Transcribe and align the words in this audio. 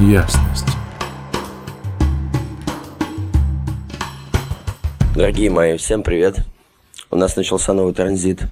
ясность. 0.00 0.66
Дорогие 5.16 5.50
мои, 5.50 5.76
всем 5.76 6.02
привет. 6.04 6.36
У 7.10 7.16
нас 7.16 7.34
начался 7.36 7.72
новый 7.72 7.94
транзит. 7.94 8.42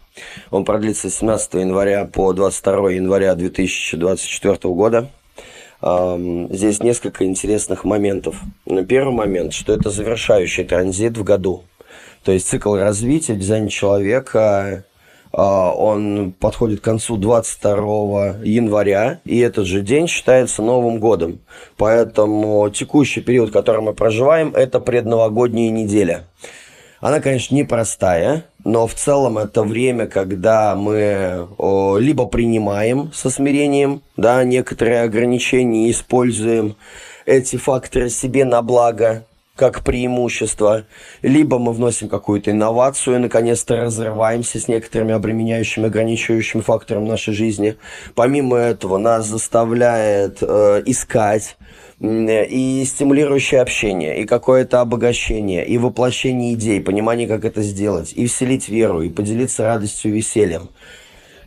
Он 0.50 0.64
продлится 0.64 1.08
с 1.08 1.14
17 1.14 1.54
января 1.54 2.04
по 2.04 2.32
22 2.32 2.90
января 2.92 3.34
2024 3.36 4.58
года. 4.74 5.10
Здесь 5.80 6.82
несколько 6.82 7.24
интересных 7.24 7.84
моментов. 7.84 8.40
Первый 8.88 9.14
момент, 9.14 9.52
что 9.52 9.72
это 9.72 9.90
завершающий 9.90 10.64
транзит 10.64 11.16
в 11.16 11.22
году. 11.22 11.62
То 12.24 12.32
есть 12.32 12.48
цикл 12.48 12.74
развития 12.74 13.34
в 13.34 13.38
дизайне 13.38 13.68
человека 13.68 14.84
он 15.42 16.32
подходит 16.32 16.80
к 16.80 16.84
концу 16.84 17.16
22 17.16 18.38
января, 18.42 19.20
и 19.24 19.38
этот 19.38 19.66
же 19.66 19.82
день 19.82 20.08
считается 20.08 20.62
Новым 20.62 20.98
годом. 20.98 21.40
Поэтому 21.76 22.70
текущий 22.70 23.20
период, 23.20 23.52
который 23.52 23.82
мы 23.82 23.92
проживаем, 23.92 24.54
это 24.54 24.80
предновогодняя 24.80 25.70
неделя. 25.70 26.24
Она, 27.00 27.20
конечно, 27.20 27.54
непростая, 27.54 28.46
но 28.64 28.86
в 28.86 28.94
целом 28.94 29.36
это 29.36 29.62
время, 29.62 30.06
когда 30.06 30.74
мы 30.74 31.46
о, 31.58 31.98
либо 31.98 32.26
принимаем 32.26 33.12
со 33.12 33.28
смирением 33.28 34.02
да, 34.16 34.42
некоторые 34.42 35.02
ограничения 35.02 35.90
используем 35.90 36.76
эти 37.26 37.56
факторы 37.56 38.08
себе 38.08 38.44
на 38.44 38.62
благо, 38.62 39.26
как 39.56 39.82
преимущество, 39.82 40.84
либо 41.22 41.58
мы 41.58 41.72
вносим 41.72 42.08
какую-то 42.08 42.50
инновацию 42.50 43.16
и 43.16 43.18
наконец-то 43.18 43.76
разрываемся 43.76 44.60
с 44.60 44.68
некоторыми 44.68 45.14
обременяющими, 45.14 45.86
ограничивающими 45.86 46.60
факторами 46.60 47.08
нашей 47.08 47.34
жизни. 47.34 47.76
Помимо 48.14 48.58
этого, 48.58 48.98
нас 48.98 49.26
заставляет 49.26 50.38
э, 50.42 50.82
искать 50.86 51.56
и 51.98 52.84
стимулирующее 52.86 53.62
общение, 53.62 54.20
и 54.20 54.26
какое-то 54.26 54.82
обогащение, 54.82 55.66
и 55.66 55.78
воплощение 55.78 56.52
идей, 56.52 56.82
понимание, 56.82 57.26
как 57.26 57.46
это 57.46 57.62
сделать, 57.62 58.12
и 58.14 58.26
вселить 58.26 58.68
веру, 58.68 59.00
и 59.00 59.08
поделиться 59.08 59.64
радостью 59.64 60.12
и 60.12 60.16
весельем 60.16 60.68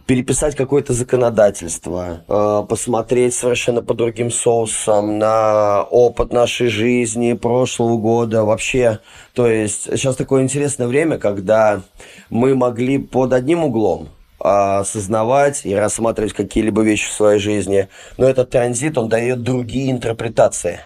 переписать 0.10 0.56
какое-то 0.56 0.94
законодательство, 0.94 2.24
э, 2.28 2.66
посмотреть 2.68 3.36
совершенно 3.36 3.84
по 3.84 3.94
другим 3.94 4.32
соусам 4.32 5.20
на 5.20 5.84
опыт 5.84 6.34
нашей 6.34 6.68
жизни 6.68 7.34
прошлого 7.34 7.96
года 7.98 8.44
вообще. 8.44 9.02
То 9.36 9.46
есть 9.46 9.84
сейчас 9.84 10.16
такое 10.16 10.42
интересное 10.42 10.88
время, 10.88 11.20
когда 11.20 11.84
мы 12.32 12.56
могли 12.56 12.98
под 12.98 13.34
одним 13.34 13.66
углом 13.66 14.10
осознавать 14.40 15.64
и 15.64 15.76
рассматривать 15.76 16.34
какие-либо 16.34 16.82
вещи 16.82 17.08
в 17.08 17.14
своей 17.14 17.40
жизни, 17.40 17.88
но 18.18 18.28
этот 18.28 18.50
транзит, 18.50 18.98
он 18.98 19.10
дает 19.10 19.44
другие 19.44 19.92
интерпретации 19.92 20.80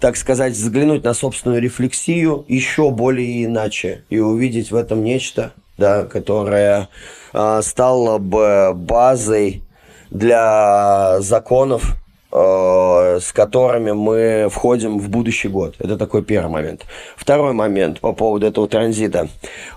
так 0.00 0.16
сказать, 0.16 0.52
взглянуть 0.52 1.04
на 1.04 1.14
собственную 1.14 1.62
рефлексию 1.62 2.44
еще 2.48 2.90
более 2.90 3.44
иначе 3.44 4.04
и 4.10 4.18
увидеть 4.18 4.70
в 4.70 4.76
этом 4.76 5.02
нечто, 5.02 5.54
да, 5.78 6.04
которое 6.04 6.88
э, 7.32 7.60
стало 7.62 8.18
бы 8.18 8.72
базой 8.74 9.62
для 10.10 11.20
законов, 11.20 11.96
э, 12.32 13.18
с 13.20 13.32
которыми 13.32 13.92
мы 13.92 14.48
входим 14.50 14.98
в 14.98 15.08
будущий 15.08 15.48
год. 15.48 15.76
Это 15.78 15.96
такой 15.96 16.22
первый 16.22 16.50
момент. 16.50 16.86
Второй 17.16 17.52
момент 17.52 18.00
по 18.00 18.12
поводу 18.12 18.46
этого 18.46 18.68
транзита. 18.68 19.28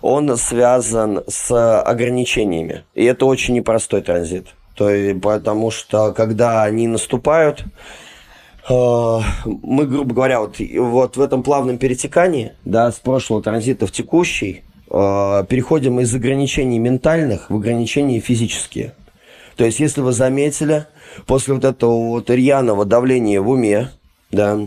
Он 0.02 0.36
связан 0.38 1.23
с 1.28 1.81
ограничениями. 1.81 2.84
И 2.94 3.03
это 3.06 3.25
очень 3.25 3.56
непростой 3.56 4.02
транзит. 4.02 4.47
То 4.75 4.89
есть, 4.89 5.22
потому 5.22 5.72
что 5.72 6.13
когда 6.13 6.63
они 6.63 6.88
наступают, 6.88 7.66
э, 8.69 9.19
мы, 9.45 9.86
грубо 9.86 10.13
говоря, 10.13 10.39
вот, 10.39 10.58
вот 10.59 11.17
в 11.17 11.22
этом 11.22 11.44
плавном 11.44 11.78
перетекании, 11.78 12.53
да, 12.63 12.91
с 12.91 12.95
прошлого 12.95 13.41
транзита 13.41 13.88
в 13.88 13.91
текущий, 13.91 14.63
переходим 14.89 16.00
из 16.00 16.13
ограничений 16.16 16.79
ментальных 16.79 17.50
в 17.50 17.55
ограничения 17.55 18.19
физические. 18.19 18.95
То 19.55 19.66
есть, 19.66 19.79
если 19.79 20.01
вы 20.01 20.13
заметили, 20.13 20.88
после 21.25 21.53
вот 21.53 21.66
этого 21.66 21.94
вот 22.07 22.29
рьяного 22.29 22.85
давления 22.85 23.41
в 23.41 23.49
уме, 23.49 23.91
да, 24.31 24.59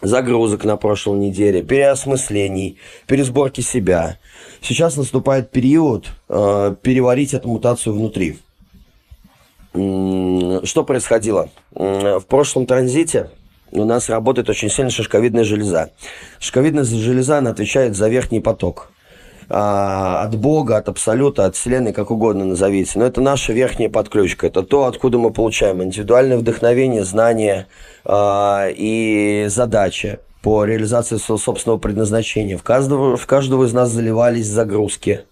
загрузок 0.00 0.64
на 0.64 0.76
прошлой 0.76 1.18
неделе, 1.18 1.62
переосмыслений, 1.62 2.78
пересборки 3.06 3.60
себя, 3.60 4.18
сейчас 4.60 4.96
наступает 4.96 5.50
период 5.50 6.06
э, 6.28 6.74
переварить 6.80 7.34
эту 7.34 7.48
мутацию 7.48 7.94
внутри. 7.94 8.38
Что 9.74 10.84
происходило? 10.86 11.50
В 11.72 12.24
прошлом 12.28 12.64
транзите 12.64 13.28
у 13.72 13.84
нас 13.84 14.08
работает 14.08 14.48
очень 14.48 14.70
сильно 14.70 14.90
шишковидная 14.90 15.44
железа. 15.44 15.90
Шишковидная 16.38 16.84
железа, 16.84 17.38
она 17.38 17.50
отвечает 17.50 17.94
за 17.94 18.08
верхний 18.08 18.40
поток 18.40 18.90
а, 19.48 20.22
от 20.22 20.36
Бога, 20.36 20.76
от 20.76 20.88
Абсолюта, 20.88 21.46
от 21.46 21.56
Вселенной, 21.56 21.92
как 21.92 22.10
угодно 22.10 22.44
назовите. 22.44 22.98
Но 22.98 23.04
это 23.04 23.20
наша 23.20 23.52
верхняя 23.52 23.88
подключка. 23.88 24.46
Это 24.46 24.62
то, 24.62 24.84
откуда 24.84 25.18
мы 25.18 25.30
получаем 25.32 25.82
индивидуальное 25.82 26.36
вдохновение, 26.36 27.04
знания 27.04 27.66
а, 28.04 28.68
и 28.68 29.46
задачи 29.48 30.18
по 30.42 30.64
реализации 30.64 31.16
своего 31.16 31.38
собственного 31.38 31.78
предназначения. 31.78 32.56
В 32.56 32.62
каждого, 32.62 33.16
в 33.16 33.26
каждого 33.26 33.64
из 33.64 33.72
нас 33.72 33.90
заливались 33.90 34.46
загрузки 34.46 35.22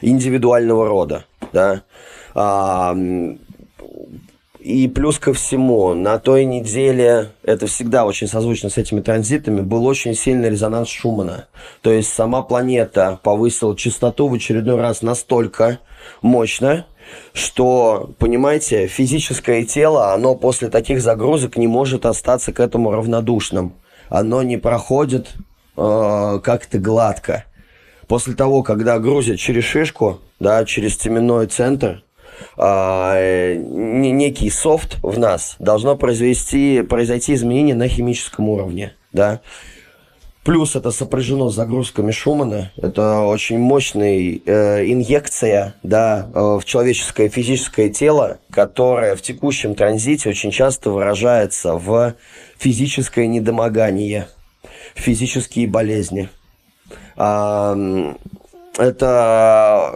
индивидуального 0.00 0.86
рода. 0.86 1.24
Да? 1.52 1.82
А, 2.34 2.96
и 4.60 4.88
плюс 4.88 5.18
ко 5.18 5.32
всему, 5.32 5.94
на 5.94 6.18
той 6.18 6.44
неделе, 6.44 7.30
это 7.42 7.66
всегда 7.66 8.04
очень 8.04 8.26
созвучно 8.26 8.68
с 8.68 8.76
этими 8.76 9.00
транзитами, 9.00 9.62
был 9.62 9.86
очень 9.86 10.14
сильный 10.14 10.50
резонанс 10.50 10.88
Шумана. 10.88 11.46
То 11.80 11.90
есть 11.90 12.12
сама 12.12 12.42
планета 12.42 13.18
повысила 13.22 13.74
частоту 13.74 14.28
в 14.28 14.34
очередной 14.34 14.78
раз 14.78 15.00
настолько 15.00 15.78
мощно, 16.20 16.86
что, 17.32 18.10
понимаете, 18.18 18.86
физическое 18.86 19.64
тело, 19.64 20.12
оно 20.12 20.34
после 20.34 20.68
таких 20.68 21.00
загрузок 21.00 21.56
не 21.56 21.66
может 21.66 22.04
остаться 22.04 22.52
к 22.52 22.60
этому 22.60 22.90
равнодушным. 22.90 23.74
Оно 24.10 24.42
не 24.42 24.58
проходит 24.58 25.28
э, 25.76 26.40
как-то 26.42 26.78
гладко. 26.78 27.44
После 28.06 28.34
того, 28.34 28.62
когда 28.62 28.98
грузят 28.98 29.38
через 29.38 29.64
шишку, 29.64 30.20
да, 30.38 30.64
через 30.64 30.96
теменной 30.96 31.46
центр, 31.46 32.02
э, 32.56 33.56
некий 33.56 34.50
софт 34.50 34.98
в 35.02 35.18
нас, 35.18 35.56
должно 35.58 35.96
произвести, 35.96 36.82
произойти 36.82 37.34
изменение 37.34 37.74
на 37.74 37.88
химическом 37.88 38.48
уровне, 38.48 38.94
да. 39.12 39.40
Плюс 40.42 40.74
это 40.74 40.90
сопряжено 40.90 41.50
с 41.50 41.54
загрузками 41.54 42.12
Шумана. 42.12 42.72
Это 42.78 43.20
очень 43.20 43.58
мощная 43.58 44.40
э, 44.44 44.86
инъекция 44.86 45.74
да, 45.82 46.30
э, 46.34 46.58
в 46.58 46.64
человеческое 46.64 47.28
физическое 47.28 47.90
тело, 47.90 48.38
которая 48.50 49.16
в 49.16 49.22
текущем 49.22 49.74
транзите 49.74 50.30
очень 50.30 50.50
часто 50.50 50.90
выражается 50.90 51.74
в 51.74 52.14
физическое 52.56 53.26
недомогание, 53.26 54.28
физические 54.94 55.66
болезни. 55.66 56.30
Э, 57.18 58.14
это 58.78 59.94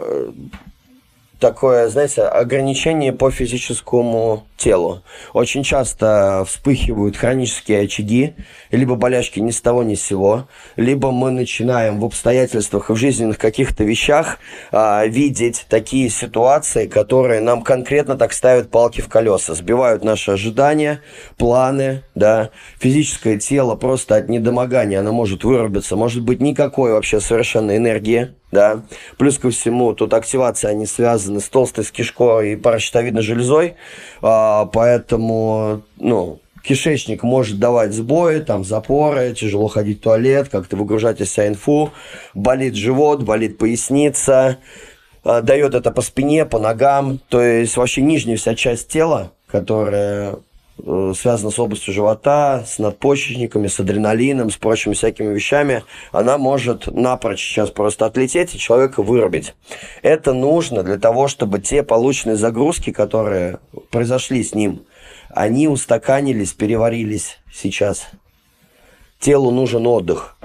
такое, 1.39 1.89
знаете, 1.89 2.23
ограничение 2.23 3.13
по 3.13 3.31
физическому 3.31 4.45
телу. 4.65 5.03
Очень 5.33 5.61
часто 5.61 6.43
вспыхивают 6.47 7.15
хронические 7.15 7.81
очаги, 7.81 8.33
либо 8.71 8.95
болячки 8.95 9.39
ни 9.39 9.51
с 9.51 9.61
того 9.61 9.83
ни 9.83 9.93
с 9.93 10.01
сего, 10.01 10.47
либо 10.75 11.11
мы 11.11 11.29
начинаем 11.29 11.99
в 11.99 12.05
обстоятельствах 12.05 12.89
и 12.89 12.93
в 12.93 12.95
жизненных 12.95 13.37
каких-то 13.37 13.83
вещах 13.83 14.39
а, 14.71 15.05
видеть 15.05 15.67
такие 15.69 16.09
ситуации, 16.09 16.87
которые 16.87 17.41
нам 17.41 17.61
конкретно 17.61 18.17
так 18.17 18.33
ставят 18.33 18.71
палки 18.71 19.01
в 19.01 19.07
колеса, 19.07 19.53
сбивают 19.53 20.03
наши 20.03 20.31
ожидания, 20.31 21.01
планы, 21.37 22.03
да, 22.15 22.49
физическое 22.79 23.37
тело 23.37 23.75
просто 23.75 24.15
от 24.15 24.29
недомогания, 24.29 24.99
оно 24.99 25.11
может 25.11 25.43
вырубиться, 25.43 25.95
может 25.95 26.23
быть 26.23 26.41
никакой 26.41 26.93
вообще 26.93 27.19
совершенно 27.19 27.77
энергии, 27.77 28.33
да. 28.55 28.83
Плюс 29.17 29.37
ко 29.37 29.49
всему, 29.49 29.93
тут 29.93 30.13
активация, 30.13 30.71
они 30.71 30.85
связаны 30.85 31.41
с 31.41 31.49
толстой 31.49 31.83
с 31.83 31.91
кишкой 31.91 32.53
и 32.53 32.55
паращитовидной 32.55 33.21
железой, 33.21 33.75
а, 34.21 34.54
поэтому, 34.63 35.81
ну, 35.97 36.39
кишечник 36.63 37.23
может 37.23 37.59
давать 37.59 37.93
сбои, 37.93 38.39
там, 38.39 38.63
запоры, 38.63 39.33
тяжело 39.33 39.67
ходить 39.67 39.99
в 39.99 40.03
туалет, 40.03 40.47
как-то 40.49 40.77
выгружать 40.77 41.19
из 41.19 41.31
себя 41.31 41.49
инфу, 41.49 41.91
болит 42.33 42.75
живот, 42.75 43.23
болит 43.23 43.57
поясница, 43.57 44.59
а, 45.23 45.41
дает 45.41 45.75
это 45.75 45.91
по 45.91 46.01
спине, 46.01 46.45
по 46.45 46.59
ногам, 46.59 47.19
то 47.29 47.41
есть 47.41 47.75
вообще 47.75 48.01
нижняя 48.01 48.37
вся 48.37 48.55
часть 48.55 48.87
тела, 48.87 49.31
которая 49.47 50.37
связана 50.83 51.51
с 51.51 51.59
областью 51.59 51.93
живота, 51.93 52.63
с 52.65 52.79
надпочечниками, 52.79 53.67
с 53.67 53.79
адреналином, 53.79 54.49
с 54.49 54.57
прочими 54.57 54.93
всякими 54.93 55.33
вещами, 55.33 55.83
она 56.11 56.37
может 56.37 56.87
напрочь 56.87 57.41
сейчас 57.41 57.71
просто 57.71 58.05
отлететь 58.05 58.53
и 58.53 58.59
человека 58.59 59.01
вырубить. 59.01 59.55
Это 60.01 60.33
нужно 60.33 60.83
для 60.83 60.97
того, 60.97 61.27
чтобы 61.27 61.59
те 61.59 61.81
полученные 61.83 62.35
загрузки, 62.35 62.91
которые 62.91 63.59
произошли 63.89 64.43
с 64.43 64.53
ним, 64.53 64.83
они 65.29 65.67
устаканились, 65.67 66.53
переварились 66.53 67.39
сейчас. 67.51 68.07
Телу 69.19 69.51
нужен 69.51 69.87
отдых. 69.87 70.37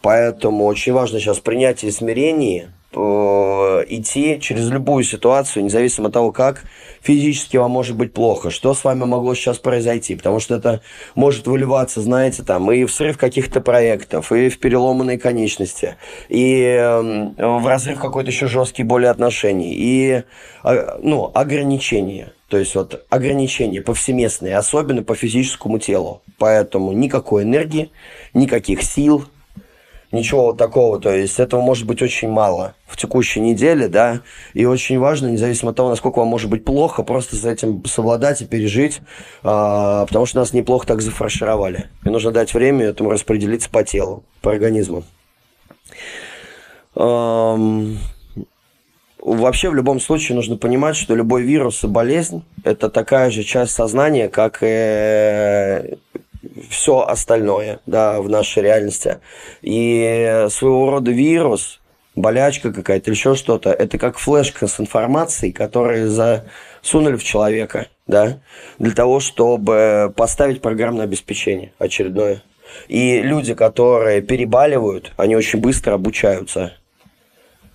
Поэтому 0.00 0.64
очень 0.64 0.92
важно 0.92 1.18
сейчас 1.18 1.40
принятие 1.40 1.92
смирения, 1.92 2.72
Э, 2.72 2.77
идти 2.94 4.40
через 4.40 4.70
любую 4.70 5.04
ситуацию, 5.04 5.64
независимо 5.64 6.08
от 6.08 6.14
того, 6.14 6.32
как 6.32 6.64
физически 7.02 7.56
вам 7.56 7.70
может 7.70 7.96
быть 7.96 8.12
плохо, 8.12 8.50
что 8.50 8.74
с 8.74 8.84
вами 8.84 9.04
могло 9.04 9.34
сейчас 9.34 9.58
произойти, 9.58 10.16
потому 10.16 10.40
что 10.40 10.56
это 10.56 10.80
может 11.14 11.46
выливаться, 11.46 12.00
знаете, 12.00 12.42
там 12.42 12.70
и 12.72 12.84
в 12.84 12.92
срыв 12.92 13.18
каких-то 13.18 13.60
проектов, 13.60 14.32
и 14.32 14.48
в 14.48 14.58
переломанные 14.58 15.18
конечности, 15.18 15.96
и 16.28 16.62
э, 16.62 17.00
в 17.36 17.66
разрыв 17.66 17.98
какой-то 18.00 18.30
еще 18.30 18.46
жесткий 18.46 18.82
более 18.82 19.10
отношений, 19.10 19.74
и 19.74 20.22
э, 20.64 20.98
ну, 21.02 21.30
ограничения. 21.34 22.32
То 22.48 22.56
есть 22.56 22.74
вот 22.74 23.04
ограничения 23.10 23.82
повсеместные, 23.82 24.56
особенно 24.56 25.02
по 25.02 25.14
физическому 25.14 25.78
телу. 25.78 26.22
Поэтому 26.38 26.92
никакой 26.92 27.42
энергии, 27.42 27.90
никаких 28.32 28.82
сил, 28.82 29.26
ничего 30.12 30.52
такого, 30.52 31.00
то 31.00 31.12
есть 31.12 31.38
этого 31.38 31.60
может 31.60 31.86
быть 31.86 32.00
очень 32.02 32.28
мало 32.28 32.74
в 32.86 32.96
текущей 32.96 33.40
неделе, 33.40 33.88
да, 33.88 34.22
и 34.54 34.64
очень 34.64 34.98
важно, 34.98 35.26
независимо 35.28 35.70
от 35.70 35.76
того, 35.76 35.90
насколько 35.90 36.18
вам 36.18 36.28
может 36.28 36.48
быть 36.50 36.64
плохо, 36.64 37.02
просто 37.02 37.36
с 37.36 37.44
этим 37.44 37.84
совладать 37.84 38.40
и 38.42 38.46
пережить, 38.46 39.00
а, 39.42 40.06
потому 40.06 40.26
что 40.26 40.38
нас 40.38 40.52
неплохо 40.52 40.86
так 40.86 41.02
зафаршировали. 41.02 41.86
И 42.04 42.08
нужно 42.08 42.30
дать 42.30 42.54
время 42.54 42.86
этому 42.86 43.10
распределиться 43.10 43.70
по 43.70 43.84
телу, 43.84 44.24
по 44.40 44.50
организму. 44.50 45.04
Эм, 46.96 47.98
вообще, 49.20 49.70
в 49.70 49.74
любом 49.74 50.00
случае, 50.00 50.36
нужно 50.36 50.56
понимать, 50.56 50.96
что 50.96 51.14
любой 51.14 51.42
вирус 51.42 51.84
и 51.84 51.86
болезнь– 51.86 52.44
это 52.64 52.88
такая 52.88 53.30
же 53.30 53.42
часть 53.44 53.72
сознания, 53.72 54.28
как 54.28 54.58
и 54.62 55.98
все 56.70 57.00
остальное, 57.00 57.80
да, 57.86 58.20
в 58.20 58.28
нашей 58.28 58.62
реальности. 58.62 59.18
И 59.62 60.46
своего 60.50 60.90
рода 60.90 61.10
вирус, 61.10 61.80
болячка 62.14 62.72
какая-то 62.72 63.10
еще 63.10 63.34
что-то, 63.34 63.70
это 63.70 63.98
как 63.98 64.18
флешка 64.18 64.66
с 64.66 64.80
информацией, 64.80 65.52
которую 65.52 66.10
засунули 66.10 67.16
в 67.16 67.24
человека, 67.24 67.88
да, 68.06 68.40
для 68.78 68.92
того, 68.92 69.20
чтобы 69.20 70.12
поставить 70.16 70.60
программное 70.60 71.04
обеспечение 71.04 71.72
очередное. 71.78 72.42
И 72.88 73.22
люди, 73.22 73.54
которые 73.54 74.20
перебаливают, 74.20 75.12
они 75.16 75.36
очень 75.36 75.60
быстро 75.60 75.94
обучаются 75.94 76.74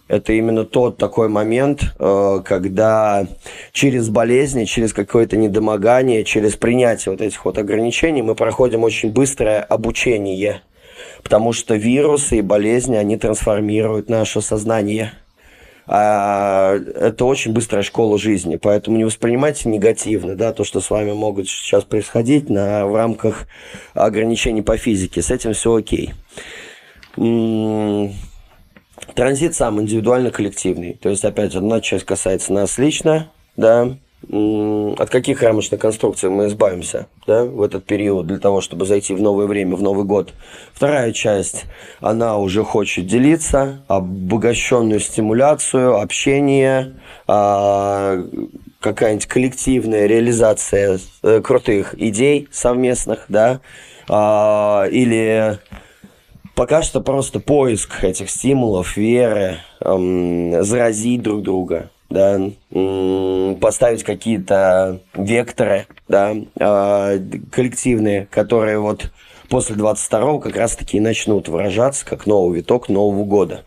это 0.08 0.34
именно 0.34 0.66
тот 0.66 0.98
такой 0.98 1.30
момент, 1.30 1.84
э, 1.98 2.42
когда 2.44 3.26
через 3.72 4.10
болезни, 4.10 4.66
через 4.66 4.94
какое-то 4.94 5.38
недомогание, 5.38 6.24
через 6.24 6.56
принятие 6.56 7.12
вот 7.12 7.22
этих 7.22 7.44
вот 7.46 7.58
ограничений 7.58 8.22
мы 8.22 8.36
проходим 8.36 8.84
очень 8.84 9.12
быстрое 9.12 9.62
обучение. 9.62 10.62
Потому 11.24 11.54
что 11.54 11.76
вирусы 11.76 12.40
и 12.40 12.42
болезни, 12.42 12.96
они 12.96 13.18
трансформируют 13.18 14.10
наше 14.10 14.42
сознание. 14.42 15.14
А 15.86 16.76
это 16.76 17.26
очень 17.26 17.52
быстрая 17.52 17.84
школа 17.84 18.18
жизни, 18.18 18.56
поэтому 18.56 18.96
не 18.96 19.04
воспринимайте 19.04 19.68
негативно, 19.68 20.36
да, 20.36 20.54
то, 20.54 20.64
что 20.64 20.80
с 20.80 20.90
вами 20.90 21.12
могут 21.12 21.50
сейчас 21.50 21.84
происходить 21.84 22.50
на, 22.50 22.86
в 22.88 22.96
рамках 22.96 23.48
ограничений 23.94 24.62
по 24.62 24.78
физике. 24.78 25.22
С 25.22 25.30
этим 25.30 25.54
все 25.54 25.76
окей. 25.76 26.14
Транзит 29.16 29.56
сам 29.56 29.80
индивидуально-коллективный. 29.82 30.94
То 30.94 31.10
есть, 31.10 31.24
опять 31.24 31.56
одна 31.56 31.82
часть 31.82 32.06
касается 32.06 32.54
нас 32.54 32.78
лично, 32.78 33.30
да, 33.56 33.96
от 34.30 35.10
каких 35.10 35.42
рамочных 35.42 35.80
конструкций 35.82 36.30
мы 36.30 36.48
избавимся 36.48 37.08
да, 37.28 37.44
в 37.44 37.62
этот 37.62 37.86
период 37.86 38.26
для 38.26 38.40
того, 38.40 38.62
чтобы 38.62 38.86
зайти 38.86 39.14
в 39.14 39.22
новое 39.22 39.48
время, 39.48 39.76
в 39.76 39.82
Новый 39.82 40.06
год. 40.06 40.34
Вторая 40.74 41.12
часть, 41.12 41.66
она 42.00 42.38
уже 42.38 42.64
хочет 42.64 43.06
делиться, 43.06 43.84
обогащенную 43.88 45.02
стимуляцию, 45.02 46.00
общение, 46.00 46.94
а, 47.28 48.24
какая-нибудь 48.80 49.26
коллективная 49.26 50.06
реализация 50.06 51.00
э, 51.22 51.42
крутых 51.42 51.96
идей 52.02 52.48
совместных, 52.52 53.26
да, 53.28 53.60
а, 54.10 54.86
или 54.90 55.60
Пока 56.56 56.84
что 56.84 57.02
просто 57.02 57.40
поиск 57.40 58.04
этих 58.04 58.30
стимулов, 58.30 58.96
веры, 58.96 59.58
эм, 59.82 60.64
заразить 60.64 61.24
друг 61.24 61.42
друга, 61.42 61.90
да, 62.12 62.40
эм, 62.72 63.56
поставить 63.56 64.04
какие-то 64.04 65.00
векторы, 65.16 65.88
да, 66.08 66.36
э, 66.60 67.20
коллективные, 67.52 68.28
которые 68.30 68.78
вот 68.78 69.12
после 69.50 69.76
22-го 69.76 70.40
как 70.40 70.56
раз-таки 70.56 70.98
и 70.98 71.02
начнут 71.02 71.48
выражаться 71.48 72.06
как 72.06 72.28
новый 72.28 72.60
виток 72.60 72.88
Нового 72.88 73.26
года. 73.26 73.64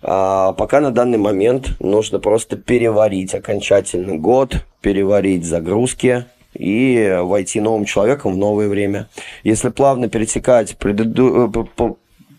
А 0.00 0.52
пока 0.52 0.80
на 0.80 0.92
данный 0.92 1.18
момент 1.18 1.80
нужно 1.80 2.20
просто 2.20 2.56
переварить 2.56 3.34
окончательно 3.34 4.16
год, 4.18 4.64
переварить 4.82 5.44
загрузки, 5.44 6.26
и 6.54 7.18
войти 7.22 7.60
новым 7.60 7.84
человеком 7.84 8.34
в 8.34 8.36
новое 8.36 8.68
время. 8.68 9.08
Если 9.42 9.70
плавно 9.70 10.08
перетекать 10.08 10.76
преду... 10.78 11.66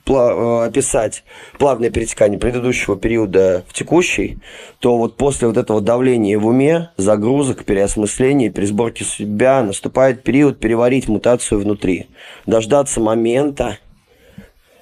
Э, 0.08 0.66
описать 0.66 1.24
плавное 1.58 1.90
перетекание 1.90 2.38
предыдущего 2.38 2.96
периода 2.96 3.64
в 3.68 3.74
текущий, 3.74 4.38
то 4.80 4.98
вот 4.98 5.18
после 5.18 5.48
вот 5.48 5.58
этого 5.58 5.82
давления 5.82 6.38
в 6.38 6.46
уме, 6.46 6.92
загрузок, 6.96 7.66
переосмысления, 7.66 8.52
пересборки 8.52 9.02
себя 9.02 9.64
наступает 9.64 10.22
период 10.22 10.60
переварить 10.60 11.08
мутацию 11.08 11.60
внутри, 11.60 12.08
дождаться 12.46 13.00
момента 13.00 13.80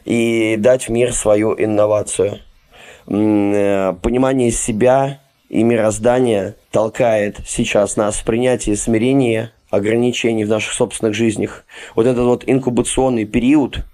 и 0.04 0.58
дать 0.58 0.90
в 0.90 0.90
мир 0.90 1.14
свою 1.14 1.56
инновацию. 1.58 2.40
Э, 3.08 3.94
понимание 4.02 4.52
себя 4.52 5.22
и 5.48 5.64
мироздания 5.64 6.56
толкает 6.70 7.38
сейчас 7.48 7.96
нас 7.96 8.18
в 8.18 8.26
принятие 8.26 8.76
смирения 8.76 9.54
ограничений 9.70 10.44
в 10.44 10.50
наших 10.50 10.74
собственных 10.74 11.16
жизнях. 11.16 11.64
Вот 11.96 12.08
этот 12.08 12.26
вот 12.26 12.44
инкубационный 12.46 13.24
период– 13.24 13.86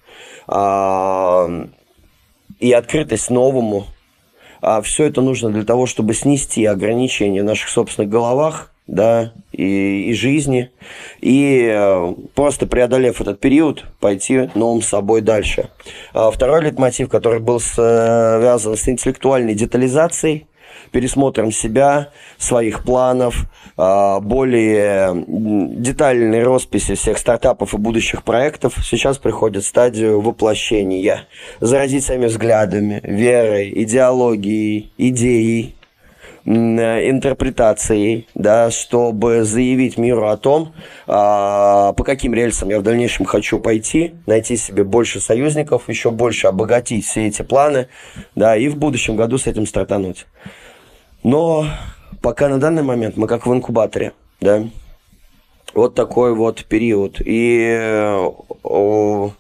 и 2.59 2.71
открытость 2.71 3.29
новому. 3.29 3.85
А 4.61 4.81
все 4.81 5.05
это 5.05 5.21
нужно 5.21 5.49
для 5.51 5.63
того, 5.63 5.85
чтобы 5.85 6.13
снести 6.13 6.65
ограничения 6.65 7.41
в 7.41 7.45
наших 7.45 7.69
собственных 7.69 8.09
головах, 8.09 8.73
да, 8.87 9.33
и, 9.51 10.09
и 10.09 10.13
жизни, 10.13 10.71
и 11.21 11.69
э, 11.71 12.13
просто 12.33 12.65
преодолев 12.65 13.21
этот 13.21 13.39
период, 13.39 13.85
пойти 13.99 14.49
новым 14.55 14.81
собой 14.81 15.21
дальше. 15.21 15.69
А 16.13 16.31
второй 16.31 16.63
лейтмотив, 16.63 17.07
который 17.07 17.39
был 17.39 17.59
связан 17.59 18.75
с 18.75 18.89
интеллектуальной 18.89 19.53
детализацией, 19.53 20.47
пересмотром 20.89 21.51
себя, 21.51 22.09
своих 22.37 22.83
планов, 22.83 23.45
а, 23.77 24.19
более 24.19 25.25
детальной 25.27 26.43
росписи 26.43 26.95
всех 26.95 27.17
стартапов 27.17 27.73
и 27.73 27.77
будущих 27.77 28.23
проектов 28.23 28.73
сейчас 28.83 29.17
приходит 29.17 29.63
в 29.63 29.67
стадию 29.67 30.21
воплощения. 30.21 31.27
Заразить 31.59 32.05
своими 32.05 32.25
взглядами, 32.25 33.01
верой, 33.03 33.71
идеологией, 33.83 34.91
идеей, 34.97 35.75
интерпретацией, 36.45 38.27
да, 38.33 38.71
чтобы 38.71 39.43
заявить 39.43 39.97
миру 39.97 40.27
о 40.27 40.37
том, 40.37 40.73
а, 41.07 41.93
по 41.93 42.03
каким 42.03 42.33
рельсам 42.33 42.69
я 42.69 42.79
в 42.79 42.83
дальнейшем 42.83 43.25
хочу 43.25 43.59
пойти, 43.59 44.15
найти 44.25 44.57
себе 44.57 44.83
больше 44.83 45.19
союзников, 45.19 45.89
еще 45.89 46.11
больше 46.11 46.47
обогатить 46.47 47.05
все 47.05 47.27
эти 47.27 47.43
планы, 47.43 47.87
да, 48.35 48.55
и 48.55 48.67
в 48.67 48.77
будущем 48.77 49.15
году 49.15 49.37
с 49.37 49.47
этим 49.47 49.67
стартануть. 49.67 50.25
Но 51.23 51.65
пока 52.21 52.47
на 52.47 52.59
данный 52.59 52.83
момент 52.83 53.17
мы 53.17 53.27
как 53.27 53.45
в 53.45 53.53
инкубаторе, 53.53 54.13
да, 54.39 54.63
вот 55.73 55.95
такой 55.95 56.33
вот 56.33 56.65
период. 56.65 57.21
И 57.23 57.77
о, 58.63 59.31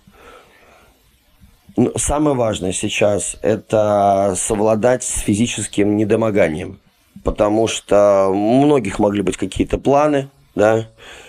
ну, 1.77 1.91
самое 1.95 2.35
важное 2.35 2.73
сейчас– 2.73 3.37
это 3.41 4.33
совладать 4.37 5.03
с 5.03 5.19
физическим 5.19 5.97
недомоганием. 5.97 6.79
Потому 7.23 7.67
что 7.67 8.27
у 8.27 8.65
многих 8.65 8.99
могли 8.99 9.21
быть 9.21 9.37
какие-то 9.37 9.77
планы, 9.77 10.29
да, 10.55 10.87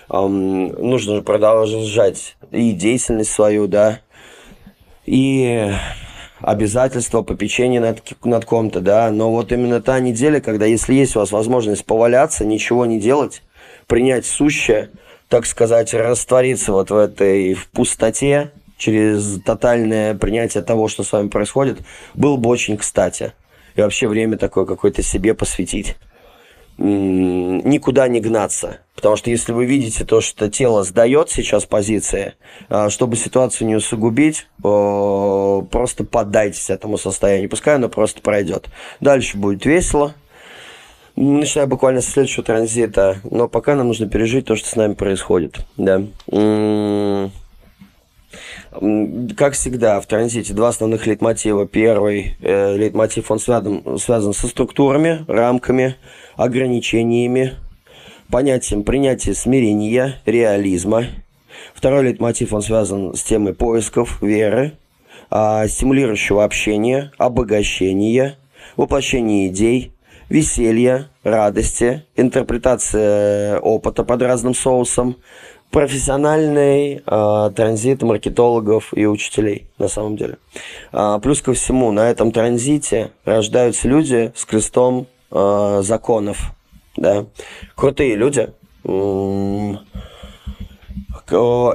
эм, 0.09 0.67
нужно 0.67 1.21
продолжать 1.21 2.37
и 2.51 2.71
деятельность 2.71 3.31
свою, 3.31 3.67
да, 3.67 3.99
и 5.05 5.73
обязательства, 6.41 7.21
попечение 7.21 7.79
над, 7.79 8.01
над 8.23 8.45
ком-то, 8.45 8.81
да, 8.81 9.11
но 9.11 9.31
вот 9.31 9.51
именно 9.51 9.81
та 9.81 9.99
неделя, 9.99 10.39
когда 10.39 10.65
если 10.65 10.93
есть 10.93 11.15
у 11.15 11.19
вас 11.19 11.31
возможность 11.31 11.85
поваляться, 11.85 12.45
ничего 12.45 12.85
не 12.85 12.99
делать, 12.99 13.43
принять 13.87 14.25
сущее, 14.25 14.89
так 15.29 15.45
сказать, 15.45 15.93
раствориться 15.93 16.71
вот 16.71 16.89
в 16.91 16.95
этой 16.95 17.53
в 17.53 17.67
пустоте, 17.69 18.51
через 18.77 19.39
тотальное 19.43 20.15
принятие 20.15 20.63
того, 20.63 20.87
что 20.87 21.03
с 21.03 21.11
вами 21.11 21.27
происходит, 21.27 21.79
было 22.15 22.35
бы 22.35 22.49
очень 22.49 22.77
кстати. 22.77 23.33
И 23.75 23.81
вообще 23.81 24.07
время 24.07 24.37
такое 24.37 24.65
какое-то 24.65 25.03
себе 25.03 25.33
посвятить. 25.33 25.95
Никуда 26.81 28.07
не 28.07 28.19
гнаться. 28.19 28.79
Потому 28.95 29.15
что 29.15 29.29
если 29.29 29.51
вы 29.51 29.65
видите 29.65 30.05
то, 30.05 30.21
что 30.21 30.49
тело 30.49 30.83
сдает 30.83 31.29
сейчас 31.29 31.65
позиции, 31.65 32.33
а, 32.69 32.89
чтобы 32.89 33.15
ситуацию 33.15 33.67
не 33.67 33.75
усугубить, 33.75 34.47
просто 34.61 36.03
поддайтесь 36.03 36.69
этому 36.69 36.97
состоянию. 36.97 37.49
Пускай 37.49 37.75
оно 37.75 37.89
просто 37.89 38.21
пройдет. 38.21 38.67
Дальше 38.99 39.37
будет 39.37 39.65
весело. 39.65 40.13
Начиная 41.15 41.67
буквально 41.67 42.01
с 42.01 42.07
следующего 42.07 42.43
транзита. 42.43 43.17
Но 43.29 43.47
пока 43.47 43.75
нам 43.75 43.87
нужно 43.87 44.07
пережить 44.07 44.45
то, 44.45 44.55
что 44.55 44.67
с 44.69 44.75
нами 44.75 44.93
происходит. 44.93 45.65
Да. 45.77 46.03
Как 49.37 49.53
всегда, 49.53 49.99
в 49.99 50.05
транзите 50.05 50.53
два 50.53 50.69
основных 50.69 51.07
лейтмотива. 51.07 51.67
Первый 51.67 52.37
э, 52.41 52.75
лейтмотив, 52.77 53.31
он 53.31 53.39
связан, 53.39 53.97
связан 53.99 54.33
со 54.33 54.47
структурами, 54.47 55.25
рамками, 55.27 55.95
ограничениями, 56.35 57.53
понятием 58.29 58.83
принятия 58.83 59.33
смирения, 59.33 60.21
реализма. 60.25 61.05
Второй 61.73 62.03
лейтмотив, 62.03 62.53
он 62.53 62.61
связан 62.61 63.13
с 63.15 63.23
темой 63.23 63.53
поисков, 63.53 64.21
веры, 64.21 64.73
а, 65.29 65.67
стимулирующего 65.67 66.43
общения, 66.43 67.11
обогащения, 67.17 68.37
воплощения 68.75 69.47
идей, 69.47 69.93
веселья, 70.29 71.09
радости, 71.23 72.05
интерпретация 72.15 73.59
опыта 73.59 74.03
под 74.03 74.21
разным 74.21 74.53
соусом, 74.53 75.17
профессиональный 75.71 77.01
э, 77.05 77.51
транзит 77.55 78.03
маркетологов 78.03 78.93
и 78.95 79.05
учителей, 79.05 79.67
на 79.77 79.87
самом 79.87 80.17
деле. 80.17 80.37
А, 80.91 81.19
плюс 81.19 81.41
ко 81.41 81.53
всему, 81.53 81.91
на 81.91 82.09
этом 82.09 82.31
транзите 82.31 83.11
рождаются 83.25 83.87
люди 83.87 84.31
с 84.35 84.45
крестом 84.45 85.07
э, 85.31 85.81
законов. 85.83 86.53
Да? 86.97 87.25
Крутые 87.75 88.15
люди. 88.15 88.49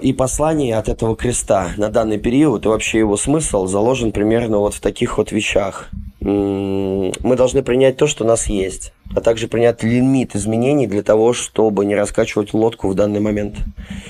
И 0.02 0.12
послание 0.12 0.76
от 0.76 0.88
этого 0.88 1.16
креста 1.16 1.70
на 1.78 1.88
данный 1.88 2.18
период, 2.18 2.66
и 2.66 2.68
вообще 2.68 2.98
его 2.98 3.16
смысл 3.16 3.66
заложен 3.66 4.12
примерно 4.12 4.58
вот 4.58 4.74
в 4.74 4.80
таких 4.80 5.16
вот 5.18 5.32
вещах– 5.32 5.88
мы 6.26 7.36
должны 7.36 7.62
принять 7.62 7.96
то, 7.96 8.08
что 8.08 8.24
у 8.24 8.26
нас 8.26 8.46
есть, 8.48 8.92
а 9.14 9.20
также 9.20 9.46
принять 9.46 9.84
лимит 9.84 10.34
изменений 10.34 10.88
для 10.88 11.02
того, 11.02 11.32
чтобы 11.32 11.84
не 11.84 11.94
раскачивать 11.94 12.52
лодку 12.52 12.88
в 12.88 12.94
данный 12.94 13.20
момент. 13.20 13.58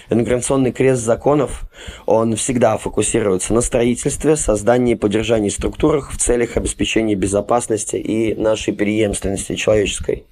Интеграционный 0.08 0.72
крест 0.72 1.02
законов, 1.02 1.68
он 2.06 2.34
всегда 2.36 2.78
фокусируется 2.78 3.52
на 3.52 3.60
строительстве, 3.60 4.36
создании 4.36 4.92
и 4.92 4.96
поддержании 4.96 5.50
структур 5.50 6.00
в 6.00 6.16
целях 6.16 6.56
обеспечения 6.56 7.14
безопасности 7.14 7.96
и 7.96 8.34
нашей 8.34 8.72
преемственности 8.72 9.54
человеческой. 9.54 10.24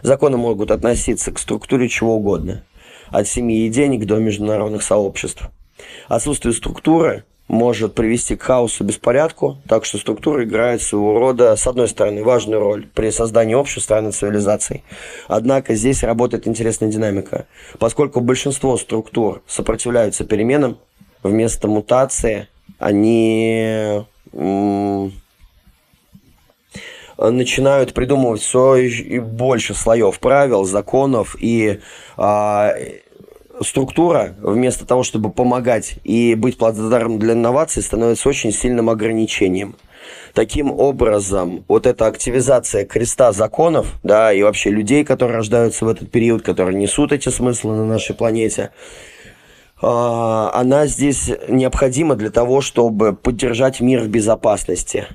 Законы 0.00 0.38
могут 0.38 0.70
относиться 0.70 1.30
к 1.30 1.38
структуре 1.38 1.90
чего 1.90 2.14
угодно, 2.14 2.64
от 3.10 3.28
семьи 3.28 3.66
и 3.66 3.68
денег 3.68 4.06
до 4.06 4.16
международных 4.16 4.82
сообществ. 4.82 5.50
Отсутствие 6.08 6.54
структуры 6.54 7.24
может 7.48 7.94
привести 7.94 8.36
к 8.36 8.42
хаосу, 8.42 8.84
беспорядку, 8.84 9.58
так 9.66 9.86
что 9.86 9.98
структура 9.98 10.44
играет 10.44 10.82
своего 10.82 11.18
рода, 11.18 11.56
с 11.56 11.66
одной 11.66 11.88
стороны, 11.88 12.22
важную 12.22 12.60
роль 12.60 12.86
при 12.94 13.10
создании 13.10 13.54
общества 13.54 14.06
и 14.06 14.12
цивилизаций. 14.12 14.84
Однако 15.26 15.74
здесь 15.74 16.02
работает 16.02 16.46
интересная 16.46 16.90
динамика. 16.90 17.46
Поскольку 17.78 18.20
большинство 18.20 18.76
структур 18.76 19.42
сопротивляются 19.46 20.24
переменам, 20.24 20.78
вместо 21.22 21.68
мутации 21.68 22.48
они 22.78 24.04
начинают 27.18 27.94
придумывать 27.94 28.42
все 28.42 28.76
и 28.76 29.18
больше 29.18 29.74
слоев 29.74 30.20
правил, 30.20 30.64
законов 30.64 31.34
и 31.40 31.80
а, 32.16 32.74
структура, 33.62 34.34
вместо 34.40 34.86
того, 34.86 35.02
чтобы 35.02 35.30
помогать 35.30 35.96
и 36.04 36.34
быть 36.34 36.58
плацдармом 36.58 37.18
для 37.18 37.34
инноваций, 37.34 37.82
становится 37.82 38.28
очень 38.28 38.52
сильным 38.52 38.90
ограничением. 38.90 39.76
Таким 40.34 40.70
образом, 40.70 41.64
вот 41.68 41.86
эта 41.86 42.06
активизация 42.06 42.84
креста 42.84 43.32
законов, 43.32 43.94
да, 44.02 44.32
и 44.32 44.42
вообще 44.42 44.70
людей, 44.70 45.04
которые 45.04 45.36
рождаются 45.38 45.84
в 45.84 45.88
этот 45.88 46.10
период, 46.10 46.42
которые 46.42 46.76
несут 46.76 47.12
эти 47.12 47.28
смыслы 47.28 47.76
на 47.76 47.84
нашей 47.84 48.14
планете, 48.14 48.70
а, 49.80 50.50
она 50.54 50.86
здесь 50.86 51.30
необходима 51.48 52.14
для 52.14 52.30
того, 52.30 52.60
чтобы 52.60 53.14
поддержать 53.14 53.80
мир 53.80 54.02
в 54.02 54.08
безопасности, 54.08 55.06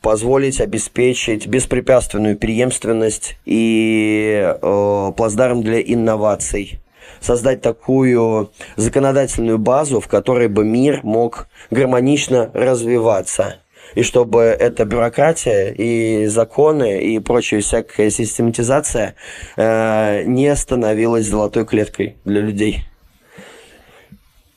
позволить 0.00 0.60
обеспечить 0.60 1.46
беспрепятственную 1.46 2.38
преемственность 2.38 3.36
и 3.44 4.54
э, 4.60 5.12
плацдарм 5.16 5.62
для 5.62 5.80
инноваций 5.80 6.80
создать 7.20 7.60
такую 7.60 8.50
законодательную 8.76 9.58
базу, 9.58 10.00
в 10.00 10.08
которой 10.08 10.48
бы 10.48 10.64
мир 10.64 11.00
мог 11.02 11.48
гармонично 11.70 12.50
развиваться. 12.54 13.56
И 13.94 14.02
чтобы 14.02 14.42
эта 14.42 14.84
бюрократия 14.84 15.72
и 15.72 16.26
законы 16.26 17.02
и 17.02 17.18
прочая 17.20 17.60
всякая 17.60 18.10
систематизация 18.10 19.14
э, 19.56 20.24
не 20.24 20.54
становилась 20.56 21.26
золотой 21.26 21.64
клеткой 21.64 22.16
для 22.24 22.42
людей. 22.42 22.84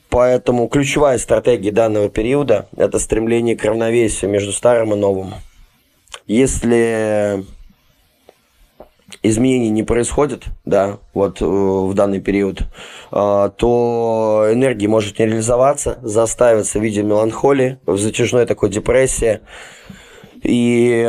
Поэтому 0.09 0.67
ключевая 0.67 1.17
стратегия 1.17 1.71
данного 1.71 2.09
периода– 2.09 2.67
это 2.75 2.99
стремление 2.99 3.55
к 3.55 3.63
равновесию 3.63 4.29
между 4.29 4.51
старым 4.51 4.93
и 4.93 4.97
новым. 4.97 5.35
Если 6.27 7.45
изменений 9.23 9.69
не 9.69 9.83
происходит, 9.83 10.45
да, 10.65 10.99
вот 11.13 11.41
э, 11.41 11.45
в 11.45 11.93
данный 11.93 12.19
период, 12.19 12.61
э, 13.11 13.49
то 13.55 14.47
энергия 14.51 14.87
может 14.87 15.19
не 15.19 15.25
реализоваться, 15.25 15.99
заставиться 16.01 16.79
в 16.79 16.83
виде 16.83 17.03
меланхолии, 17.03 17.79
в 17.85 17.97
затяжной 17.97 18.45
такой 18.45 18.69
депрессии. 18.69 19.41
И 20.41 21.07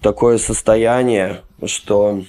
такое 0.00 0.38
состояние, 0.38 1.40
что 1.64 2.22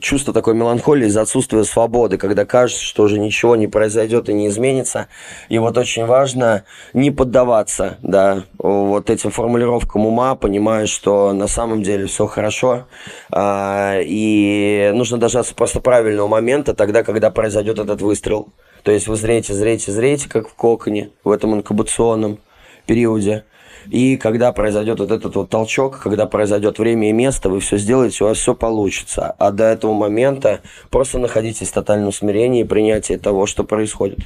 чувство 0.00 0.32
такой 0.32 0.54
меланхолии 0.54 1.06
из-за 1.06 1.22
отсутствия 1.22 1.64
свободы, 1.64 2.18
когда 2.18 2.44
кажется, 2.44 2.82
что 2.82 3.02
уже 3.02 3.18
ничего 3.18 3.56
не 3.56 3.66
произойдет 3.66 4.28
и 4.28 4.34
не 4.34 4.48
изменится. 4.48 5.08
И 5.48 5.58
вот 5.58 5.76
очень 5.78 6.06
важно 6.06 6.64
не 6.92 7.10
поддаваться, 7.10 7.98
да, 8.02 8.44
вот 8.58 9.10
этим 9.10 9.30
формулировкам 9.30 10.06
ума, 10.06 10.34
понимая, 10.34 10.86
что 10.86 11.32
на 11.32 11.46
самом 11.46 11.82
деле 11.82 12.06
все 12.06 12.26
хорошо, 12.26 12.86
а, 13.30 13.98
и 14.02 14.90
нужно 14.94 15.18
дождаться 15.18 15.54
просто 15.54 15.80
правильного 15.80 16.28
момента, 16.28 16.74
тогда, 16.74 17.02
когда 17.02 17.30
произойдет 17.30 17.78
этот 17.78 18.00
выстрел. 18.02 18.48
То 18.82 18.92
есть 18.92 19.08
вы 19.08 19.16
зрите, 19.16 19.54
зрите, 19.54 19.92
зрите, 19.92 20.28
как 20.28 20.48
в 20.48 20.54
коконе, 20.54 21.10
в 21.24 21.30
этом 21.30 21.54
инкубационном 21.54 22.38
периоде. 22.86 23.44
И 23.90 24.16
когда 24.16 24.52
произойдет 24.52 25.00
вот 25.00 25.10
этот 25.10 25.34
вот 25.34 25.48
толчок, 25.48 26.00
когда 26.00 26.26
произойдет 26.26 26.78
время 26.78 27.08
и 27.08 27.12
место, 27.12 27.48
вы 27.48 27.60
все 27.60 27.78
сделаете, 27.78 28.24
у 28.24 28.28
вас 28.28 28.38
все 28.38 28.54
получится. 28.54 29.34
А 29.38 29.50
до 29.50 29.64
этого 29.64 29.94
момента 29.94 30.60
просто 30.90 31.18
находитесь 31.18 31.68
в 31.68 31.72
тотальном 31.72 32.12
смирении 32.12 32.62
и 32.62 32.64
принятии 32.64 33.16
того, 33.16 33.46
что 33.46 33.64
происходит. 33.64 34.20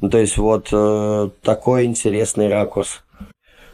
Ну, 0.00 0.08
то 0.08 0.18
есть 0.18 0.36
вот 0.38 0.68
э, 0.72 1.30
такой 1.42 1.84
интересный 1.84 2.48
ракурс. 2.48 3.02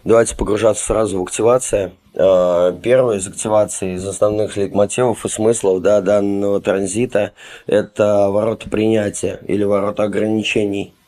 Давайте 0.04 0.36
погружаться 0.36 0.84
сразу 0.84 1.18
в 1.18 1.22
активацию. 1.22 1.92
Э, 2.14 2.74
первая 2.82 3.18
из 3.18 3.26
активаций, 3.26 3.94
из 3.94 4.06
основных 4.06 4.56
лейтмотивов 4.56 5.24
и 5.24 5.28
смыслов 5.28 5.82
да, 5.82 6.00
данного 6.00 6.60
транзита– 6.60 7.32
это 7.66 8.28
ворота 8.30 8.68
принятия 8.68 9.40
или 9.46 9.62
ворота 9.62 10.04
ограничений– 10.04 10.94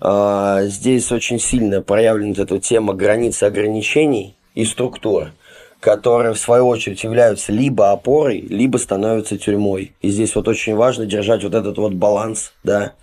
здесь 0.00 1.10
очень 1.12 1.38
сильно 1.38 1.82
проявлена 1.82 2.34
эта 2.36 2.58
тема 2.60 2.94
границ 2.94 3.42
ограничений 3.42 4.36
и 4.54 4.64
структур, 4.64 5.32
которые 5.80 6.34
в 6.34 6.38
свою 6.38 6.66
очередь 6.68 7.02
являются 7.04 7.52
либо 7.52 7.90
опорой, 7.90 8.40
либо 8.40 8.76
становятся 8.76 9.38
тюрьмой. 9.38 9.94
И 10.00 10.10
здесь 10.10 10.34
вот 10.34 10.48
очень 10.48 10.74
важно 10.74 11.06
держать 11.06 11.44
вот 11.44 11.54
этот 11.54 11.78
вот 11.78 11.94
баланс, 11.94 12.52
да, 12.64 12.94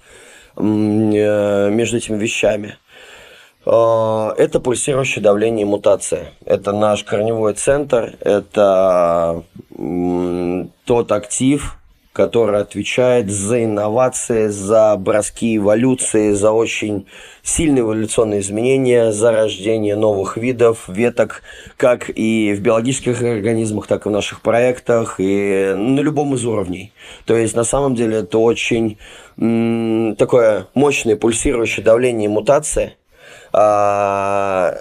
э, 0.58 0.62
между 0.62 1.98
этими 1.98 2.18
вещами. 2.18 2.78
А, 3.66 4.34
это 4.38 4.60
пульсирующее 4.60 5.24
давление 5.24 5.64
и 5.64 5.70
мутация. 5.70 6.34
Это 6.46 6.72
наш 6.72 7.04
корневой 7.04 7.54
центр, 7.54 8.16
это 8.20 9.44
тот 10.86 11.12
актив, 11.12 11.78
который 12.15 12.62
отвечает 12.62 13.29
за 13.29 13.65
инновации, 13.65 14.48
за 14.48 14.95
броски 14.95 15.57
эволюции, 15.57 16.31
за 16.31 16.53
очень 16.53 17.07
сильные 17.43 17.81
эволюционные 17.81 18.39
изменения, 18.39 19.12
за 19.12 19.34
рождение 19.34 19.98
новых 19.98 20.38
видов, 20.38 20.88
веток, 20.88 21.43
как 21.75 22.10
и 22.10 22.53
в 22.53 22.62
биологических 22.62 23.22
организмах, 23.22 23.88
так 23.88 24.05
и 24.05 24.10
в 24.10 24.13
наших 24.13 24.41
проектах, 24.41 25.15
и 25.19 25.74
на 25.75 26.00
любом 26.00 26.34
из 26.36 26.45
уровней. 26.45 26.93
То 27.25 27.36
есть, 27.36 27.53
на 27.53 27.65
самом 27.65 27.95
деле, 27.95 28.19
это 28.19 28.38
очень 28.38 28.98
м- 29.38 30.15
такое 30.15 30.67
мощное 30.74 31.17
пульсирующее 31.17 31.84
давление 31.84 32.29
и 32.29 32.31
мутация, 32.31 32.93
а- 33.51 34.77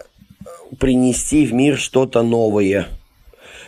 принести 0.78 1.46
в 1.46 1.52
мир 1.52 1.78
что-то 1.78 2.22
новое– 2.22 2.86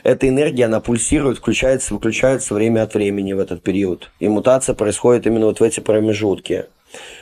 эта 0.07 0.29
энергия, 0.29 0.67
она 0.67 0.81
пульсирует, 0.81 1.39
включается, 1.39 1.93
выключается 1.93 2.55
время 2.55 2.85
от 2.85 2.95
времени 2.95 3.33
в 3.33 3.41
этот 3.41 3.63
период. 3.63 4.11
И 4.21 4.29
мутация 4.29 4.75
происходит 4.75 5.27
именно 5.27 5.47
вот 5.47 5.59
в 5.59 5.63
эти 5.65 5.81
промежутки. 5.81 6.67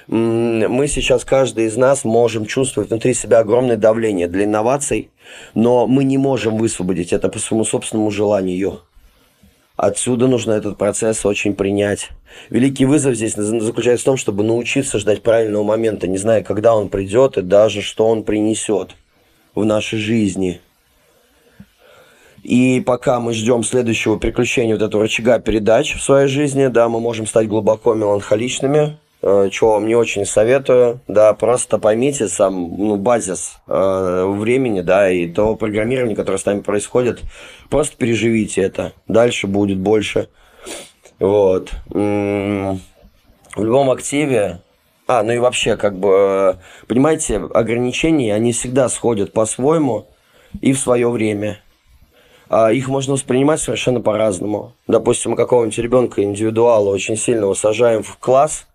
Мы 0.07 0.87
сейчас, 0.87 1.25
каждый 1.25 1.65
из 1.65 1.79
нас, 1.79 2.05
можем 2.05 2.45
чувствовать 2.45 2.91
внутри 2.91 3.15
себя 3.15 3.39
огромное 3.39 3.79
давление 3.79 4.29
для 4.29 4.45
инноваций, 4.45 5.11
но 5.55 5.87
мы 5.87 6.05
не 6.05 6.19
можем 6.19 6.59
высвободить 6.59 7.15
это 7.15 7.31
по 7.31 7.39
своему 7.39 7.65
собственному 7.65 8.11
желанию. 8.11 8.81
Отсюда 9.77 10.27
нужно 10.27 10.53
этот 10.53 10.77
процесс 10.77 11.25
очень 11.25 11.55
принять. 11.55 12.11
Великий 12.51 12.85
вызов 12.85 13.15
здесь 13.15 13.33
заключается 13.35 14.03
в 14.03 14.07
том, 14.07 14.17
чтобы 14.19 14.45
научиться 14.45 14.99
ждать 14.99 15.23
правильного 15.23 15.65
момента, 15.65 16.07
не 16.07 16.19
зная, 16.19 16.43
когда 16.43 16.77
он 16.77 16.91
придет 16.91 17.39
и 17.39 17.43
даже 17.43 17.81
что 17.81 18.07
он 18.07 18.25
принесет 18.25 18.91
в 19.55 19.65
нашей 19.65 19.99
жизни. 19.99 20.61
И 22.45 22.81
пока 22.81 23.21
мы 23.21 23.33
ждем 23.33 23.65
следующего 23.65 24.19
приключения 24.19 24.75
вот 24.75 24.83
этого 24.83 25.05
рычага 25.05 25.39
передач 25.39 25.95
в 25.97 26.03
своей 26.03 26.29
жизни, 26.29 26.67
да, 26.67 26.91
мы 26.91 27.01
можем 27.01 27.27
стать 27.27 27.49
глубоко 27.49 27.95
меланхоличными, 27.95 28.99
э, 29.23 29.49
чего 29.51 29.73
вам 29.73 29.87
не 29.87 29.95
очень 29.95 30.27
советую, 30.27 31.01
да, 31.09 31.33
просто 31.33 31.79
поймите 31.79 32.29
сам, 32.29 32.55
ну, 32.77 32.97
базис 32.97 33.57
э, 33.67 34.25
времени, 34.27 34.83
да, 34.83 35.11
и 35.11 35.27
того 35.27 35.57
программирования, 35.57 36.15
которое 36.15 36.37
с 36.37 36.45
нами 36.45 36.61
происходит, 36.61 37.23
просто 37.71 37.97
переживите 37.97 38.61
это, 38.61 38.93
дальше 39.09 39.47
будет 39.47 39.79
больше, 39.79 40.29
вот. 41.19 41.71
В 41.89 43.63
любом 43.63 43.91
активе, 43.91 44.61
а, 45.07 45.23
ну 45.23 45.33
и 45.33 45.39
вообще, 45.39 45.79
как 45.79 45.97
бы, 45.97 46.11
э, 46.11 46.55
понимаете, 46.89 47.37
ограничения, 47.39 48.35
они 48.35 48.53
всегда 48.53 48.91
сходят 48.91 49.33
по-своему 49.33 50.09
и 50.61 50.75
в 50.75 50.79
свое 50.79 51.09
время– 51.09 51.61
их 52.51 52.89
можно 52.89 53.15
воспринимать 53.15 53.61
совершенно 53.61 54.01
по-разному. 54.01 54.73
Допустим, 54.87 55.33
мы 55.33 55.37
какого-нибудь 55.37 55.79
ребенка 55.79 56.23
индивидуала 56.23 56.91
очень 56.91 57.17
сильного 57.17 57.55
сажаем 57.55 58.03
в 58.03 58.19
класс, 58.19 58.67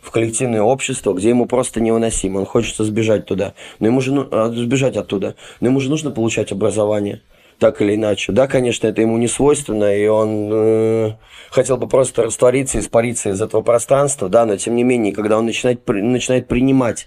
в 0.00 0.10
коллективное 0.10 0.62
общество, 0.62 1.12
где 1.12 1.28
ему 1.28 1.46
просто 1.46 1.80
невыносимо, 1.80 2.38
он 2.38 2.46
хочет 2.46 2.76
сбежать 2.76 3.26
туда, 3.26 3.54
но 3.78 3.88
ему 3.88 4.00
же 4.00 4.12
ну, 4.12 4.52
сбежать 4.54 4.96
оттуда, 4.96 5.34
но 5.60 5.68
ему 5.68 5.80
же 5.80 5.90
нужно 5.90 6.10
получать 6.10 6.52
образование, 6.52 7.22
так 7.58 7.82
или 7.82 7.94
иначе. 7.94 8.32
Да, 8.32 8.46
конечно, 8.46 8.86
это 8.86 9.02
ему 9.02 9.18
не 9.18 9.28
свойственно, 9.28 9.94
и 9.94 10.06
он 10.06 10.50
э, 10.52 11.12
хотел 11.50 11.76
бы 11.76 11.88
просто 11.88 12.24
раствориться, 12.24 12.78
испариться 12.78 13.30
из 13.30 13.42
этого 13.42 13.62
пространства, 13.62 14.28
да, 14.28 14.46
но 14.46 14.56
тем 14.56 14.76
не 14.76 14.84
менее, 14.84 15.12
когда 15.12 15.38
он 15.38 15.46
начинает, 15.46 15.86
начинает 15.86 16.48
принимать 16.48 17.06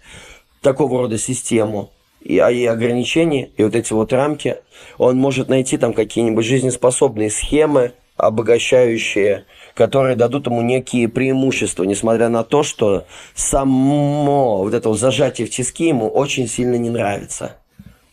такого 0.62 1.00
рода 1.00 1.18
систему, 1.18 1.92
и, 2.22 2.38
а 2.40 2.52
и 2.52 2.66
ограничения, 2.66 3.50
и 3.58 3.64
вот 3.64 3.76
эти 3.76 3.94
вот 3.94 4.14
рамки, 4.14 4.58
он 4.98 5.18
может 5.18 5.50
найти 5.50 5.78
там 5.78 5.94
какие-нибудь 5.94 6.46
жизнеспособные 6.46 7.30
схемы, 7.30 7.94
обогащающие, 8.16 9.46
которые 9.74 10.16
дадут 10.16 10.46
ему 10.46 10.62
некие 10.62 11.08
преимущества, 11.08 11.84
несмотря 11.84 12.30
на 12.30 12.44
то, 12.44 12.62
что 12.62 13.06
само 13.34 14.60
вот 14.60 14.74
это 14.74 14.90
вот 14.90 15.00
зажатие 15.00 15.48
в 15.48 15.50
тиски 15.50 15.88
ему 15.88 16.08
очень 16.08 16.48
сильно 16.48 16.76
не 16.76 16.90
нравится. 16.90 17.58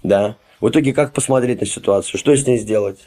Да? 0.02 0.36
В 0.60 0.70
итоге 0.70 0.92
как 0.92 1.12
посмотреть 1.12 1.60
на 1.60 1.66
ситуацию, 1.66 2.18
что 2.18 2.34
с 2.34 2.46
ней 2.46 2.58
сделать? 2.58 2.98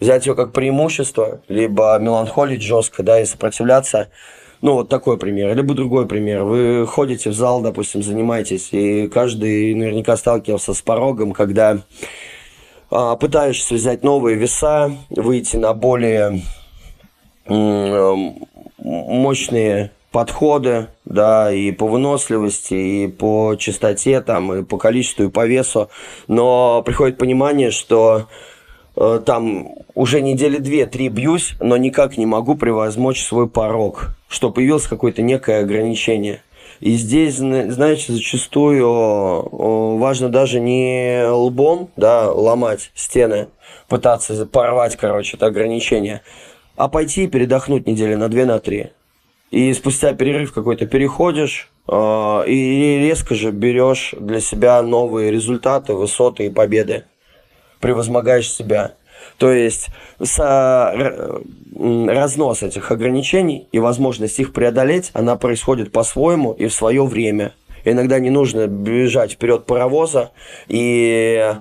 Взять 0.00 0.26
ее 0.26 0.34
как 0.34 0.52
преимущество, 0.52 1.40
либо 1.48 1.98
меланхолить 1.98 2.62
жестко, 2.62 3.02
да, 3.02 3.20
и 3.20 3.24
сопротивляться– 3.24 4.08
ну, 4.64 4.72
вот 4.76 4.88
такой 4.88 5.18
пример. 5.18 5.54
Либо 5.54 5.74
другой 5.74 6.06
пример. 6.08 6.42
Вы 6.44 6.86
ходите 6.86 7.28
в 7.28 7.34
зал, 7.34 7.60
допустим, 7.60 8.02
занимаетесь, 8.02 8.70
и 8.72 9.08
каждый 9.08 9.74
наверняка 9.74 10.16
сталкивался 10.16 10.72
с 10.72 10.80
порогом, 10.80 11.32
когда 11.32 11.80
а, 12.90 13.14
пытаешься 13.16 13.74
взять 13.74 14.02
новые 14.02 14.38
веса, 14.38 14.96
выйти 15.10 15.58
на 15.58 15.74
более 15.74 16.40
мощные 18.78 19.90
подходы, 20.10 20.86
да, 21.04 21.52
и 21.52 21.70
по 21.70 21.86
выносливости, 21.86 22.72
и 23.04 23.08
по 23.08 23.56
частоте, 23.58 24.22
там, 24.22 24.50
и 24.54 24.64
по 24.64 24.78
количеству, 24.78 25.24
и 25.24 25.28
по 25.28 25.46
весу, 25.46 25.90
но 26.26 26.82
приходит 26.86 27.18
понимание, 27.18 27.70
что 27.70 28.28
там 28.94 29.68
уже 29.94 30.20
недели 30.20 30.58
две-три 30.58 31.08
бьюсь, 31.08 31.54
но 31.60 31.76
никак 31.76 32.16
не 32.16 32.26
могу 32.26 32.54
превозмочь 32.54 33.22
свой 33.22 33.48
порог 33.48 34.14
что 34.34 34.50
появилось 34.50 34.86
какое-то 34.86 35.22
некое 35.22 35.60
ограничение. 35.60 36.42
И 36.80 36.94
здесь, 36.96 37.36
знаете, 37.36 38.12
зачастую 38.12 39.98
важно 39.98 40.28
даже 40.28 40.60
не 40.60 41.24
лбом 41.26 41.88
да, 41.96 42.30
ломать 42.30 42.90
стены, 42.94 43.48
пытаться 43.88 44.44
порвать, 44.44 44.96
короче, 44.96 45.36
это 45.36 45.46
ограничение, 45.46 46.22
а 46.76 46.88
пойти 46.88 47.24
и 47.24 47.28
передохнуть 47.28 47.86
недели 47.86 48.16
на 48.16 48.28
две, 48.28 48.44
на 48.44 48.58
три. 48.58 48.90
И 49.52 49.72
спустя 49.72 50.14
перерыв 50.14 50.52
какой-то 50.52 50.86
переходишь, 50.86 51.70
э, 51.86 52.44
и 52.48 52.98
резко 52.98 53.36
же 53.36 53.52
берешь 53.52 54.12
для 54.18 54.40
себя 54.40 54.82
новые 54.82 55.30
результаты, 55.30 55.94
высоты 55.94 56.46
и 56.46 56.50
победы. 56.50 57.04
Превозмогаешь 57.84 58.50
себя. 58.50 58.92
То 59.36 59.52
есть 59.52 59.88
со, 60.22 60.94
разнос 61.76 62.62
этих 62.62 62.90
ограничений 62.90 63.68
и 63.72 63.78
возможность 63.78 64.38
их 64.38 64.54
преодолеть, 64.54 65.10
она 65.12 65.36
происходит 65.36 65.92
по-своему 65.92 66.52
и 66.52 66.68
в 66.68 66.72
свое 66.72 67.04
время. 67.04 67.52
Иногда 67.84 68.18
не 68.18 68.30
нужно 68.30 68.66
бежать 68.66 69.32
вперед 69.32 69.66
паровоза 69.66 70.30
и 70.66 71.56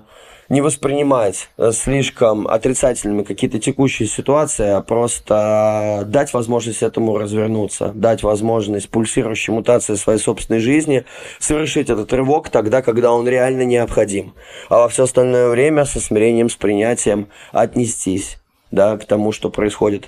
не 0.54 0.62
воспринимать 0.62 1.50
э, 1.58 1.72
слишком 1.72 2.48
отрицательными 2.48 3.24
какие-то 3.24 3.58
текущие 3.58 4.08
ситуации, 4.08 4.70
а 4.70 4.82
просто 4.82 6.04
дать 6.06 6.32
возможность 6.32 6.84
этому 6.84 7.18
развернуться, 7.18 7.92
дать 7.96 8.22
возможность 8.22 8.90
пульсирующей 8.90 9.52
мутации 9.52 9.96
своей 9.96 10.20
собственной 10.20 10.60
жизни 10.60 11.06
совершить 11.40 11.90
этот 11.90 12.14
рывок 12.14 12.50
тогда, 12.50 12.84
когда 12.84 13.12
он 13.12 13.28
реально 13.28 13.64
необходим. 13.64 14.36
А 14.70 14.78
во 14.82 14.90
все 14.90 15.06
остальное 15.06 15.50
время 15.50 15.86
со 15.86 16.00
смирением, 16.00 16.52
с 16.52 16.56
принятием 16.56 17.30
отнестись 17.52 18.38
да, 18.70 18.98
к 18.98 19.06
тому, 19.06 19.32
что 19.32 19.50
происходит. 19.50 20.08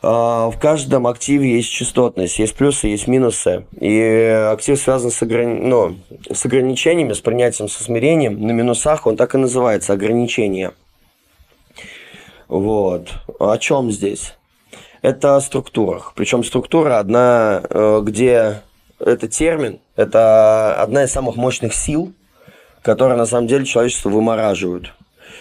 А, 0.00 0.50
в 0.50 0.58
каждом 0.58 1.06
активе 1.06 1.56
есть 1.56 1.70
частотность, 1.70 2.38
есть 2.38 2.54
плюсы, 2.54 2.88
есть 2.88 3.08
минусы. 3.08 3.66
И 3.80 4.00
актив 4.52 4.78
связан 4.78 5.10
с, 5.10 5.22
ограни... 5.22 5.60
ну, 5.60 5.96
с 6.32 6.44
ограничениями, 6.46 7.12
с 7.12 7.20
принятием, 7.20 7.68
со 7.68 7.82
смирением. 7.82 8.40
На 8.46 8.52
минусах 8.52 9.06
он 9.06 9.16
так 9.16 9.34
и 9.34 9.38
называется– 9.38 9.92
ограничение. 9.94 10.72
Вот. 12.46 13.08
О 13.40 13.56
чем 13.58 13.90
здесь? 13.90 14.34
Это 15.02 15.36
о 15.36 15.40
структурах. 15.40 16.12
Причем 16.14 16.44
структура 16.44 16.98
одна, 16.98 17.62
э, 17.68 18.00
где 18.02 18.62
это 18.98 19.28
термин, 19.28 19.80
это 19.96 20.74
одна 20.80 21.04
из 21.04 21.12
самых 21.12 21.36
мощных 21.36 21.74
сил, 21.74 22.12
которые 22.82 23.18
на 23.18 23.26
самом 23.26 23.46
деле 23.46 23.64
человечество 23.64 24.10
вымораживают. 24.10 24.94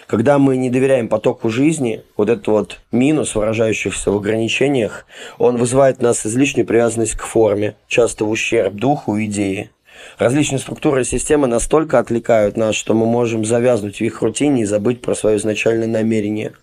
Когда 0.08 0.40
мы 0.40 0.56
не 0.56 0.70
доверяем 0.70 1.10
потоку 1.10 1.50
жизни, 1.50 2.02
вот 2.16 2.30
этот 2.30 2.48
вот 2.48 2.80
минус, 2.94 3.36
выражающийся 3.36 4.10
в 4.10 4.16
ограничениях, 4.16 5.06
он 5.38 5.58
вызывает 5.58 5.98
в 5.98 6.02
нас 6.02 6.26
излишнюю 6.26 6.66
привязанность 6.66 7.16
к 7.16 7.24
форме, 7.24 7.76
часто 7.90 8.24
в 8.24 8.30
ущерб 8.30 8.74
духу 8.74 9.18
и 9.18 9.26
идее. 9.26 9.70
Различные 10.18 10.60
структуры 10.60 11.02
и 11.02 11.04
системы 11.04 11.48
настолько 11.48 12.00
отвлекают 12.00 12.56
нас, 12.56 12.76
что 12.76 12.94
мы 12.94 13.06
можем 13.06 13.44
завязнуть 13.44 13.98
в 13.98 14.02
их 14.02 14.22
рутине 14.22 14.62
и 14.62 14.66
забыть 14.66 15.02
про 15.02 15.14
свое 15.14 15.38
изначальное 15.38 15.88
намерение. 15.88 16.54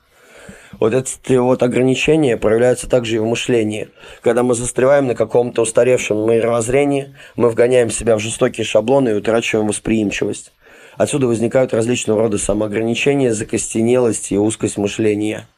Вот 0.81 0.95
эти 0.95 1.37
вот 1.37 1.63
ограничения 1.63 2.39
проявляются 2.39 2.89
также 2.89 3.17
и 3.17 3.19
в 3.19 3.27
мышлении. 3.27 3.89
Когда 4.23 4.43
мы 4.43 4.55
застреваем 4.55 5.07
на 5.07 5.15
каком-то 5.15 5.63
устаревшем 5.63 6.19
мировоззрении, 6.31 7.15
мы 7.37 7.51
вгоняем 7.51 7.91
себя 7.91 8.17
в 8.17 8.21
жестокие 8.21 8.65
шаблоны 8.65 9.11
и 9.11 9.15
утрачиваем 9.15 9.69
восприимчивость. 9.69 10.51
Отсюда 10.97 11.27
возникают 11.27 11.75
различного 11.75 12.21
рода 12.23 12.39
самоограничения, 12.39 13.33
закостенелость 13.33 14.33
и 14.33 14.39
узкость 14.39 14.77
мышления. 14.77 15.49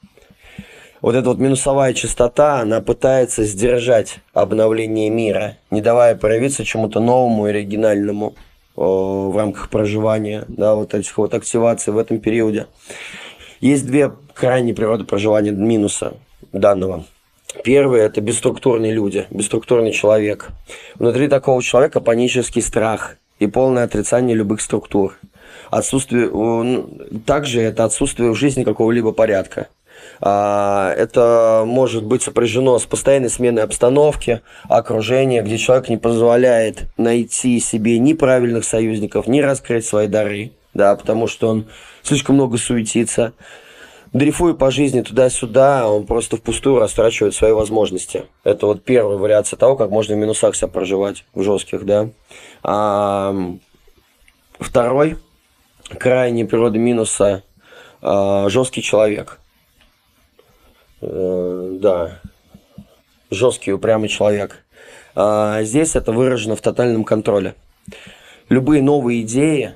Вот 1.03 1.15
эта 1.15 1.29
вот 1.29 1.39
минусовая 1.39 1.93
частота, 1.93 2.61
она 2.61 2.81
пытается 2.81 3.45
сдержать 3.45 4.21
обновление 4.33 5.11
мира, 5.11 5.59
не 5.71 5.83
давая 5.83 6.17
проявиться 6.17 6.65
чему-то 6.65 7.01
новому 7.01 7.47
и 7.47 7.51
оригинальному 7.51 8.35
о, 8.75 9.31
в 9.31 9.37
рамках 9.37 9.69
проживания, 9.69 10.45
да, 10.49 10.75
вот 10.75 10.95
этих 10.95 11.17
вот 11.19 11.35
активаций 11.35 11.93
в 11.93 11.99
этом 11.99 12.19
периоде. 12.19 12.67
Есть 13.61 13.87
две 13.87 14.11
крайние 14.35 14.75
природы 14.75 15.05
проживания 15.05 15.53
минуса 15.53 16.15
данного. 16.53 17.05
Первый– 17.63 18.01
это 18.03 18.21
бесструктурные 18.21 18.93
люди, 18.93 19.27
бесструктурный 19.31 19.93
человек. 19.93 20.49
Внутри 20.97 21.29
такого 21.29 21.63
человека 21.63 22.01
панический 22.01 22.63
страх 22.63 23.17
и 23.39 23.47
полное 23.47 23.85
отрицание 23.85 24.37
любых 24.37 24.61
структур. 24.61 25.19
Отсутствие, 25.71 26.31
также 27.27 27.61
это 27.61 27.85
отсутствие 27.85 28.31
в 28.31 28.37
жизни 28.37 28.65
какого-либо 28.65 29.13
порядка. 29.13 29.69
А, 30.21 30.93
это 30.97 31.65
может 31.67 32.05
быть 32.05 32.23
сопряжено 32.23 32.79
с 32.79 32.85
постоянной 32.85 33.31
сменой 33.31 33.65
обстановки, 33.65 34.41
окружения, 34.69 35.43
где 35.43 35.59
человек 35.59 35.89
не 35.89 35.97
позволяет 35.97 36.85
найти 36.97 37.61
себе 37.61 37.99
ни 37.99 38.13
правильных 38.13 38.65
союзников, 38.65 39.27
ни 39.27 39.41
раскрыть 39.41 39.87
свои 39.87 40.07
дары, 40.07 40.53
да, 40.75 40.95
потому 40.97 41.27
что 41.27 41.49
он 41.49 41.67
слишком 42.03 42.37
много 42.37 42.57
суетится, 42.57 43.33
дрейфуя 44.17 44.55
по 44.55 44.71
жизни 44.71 45.03
туда-сюда, 45.03 45.89
он 45.89 46.07
просто 46.07 46.37
впустую 46.37 46.79
растрачивает 46.79 47.35
свои 47.35 47.53
возможности. 47.53 48.25
Это 48.45 48.67
вот 48.67 48.85
первая 48.85 49.17
вариация 49.17 49.57
того, 49.57 49.77
как 49.77 49.91
можно 49.91 50.15
в 50.15 50.19
минусах 50.19 50.57
себя 50.57 50.69
проживать, 50.69 51.25
в 51.35 51.43
жестких, 51.43 51.85
да. 51.85 52.11
А, 52.63 53.35
второй, 54.59 55.19
крайней 55.99 56.45
природы 56.45 56.79
минуса, 56.79 57.43
а, 58.03 58.49
жесткий 58.49 58.83
человек. 58.83 59.41
А, 61.01 61.77
да, 61.81 62.21
жесткий, 63.31 63.73
упрямый 63.73 64.09
человек. 64.09 64.65
А, 65.15 65.63
здесь 65.63 65.97
это 65.97 66.13
выражено 66.13 66.57
в 66.57 66.61
тотальном 66.61 67.05
контроле. 67.05 67.55
Любые 68.49 68.83
новые 68.83 69.23
идеи 69.23 69.75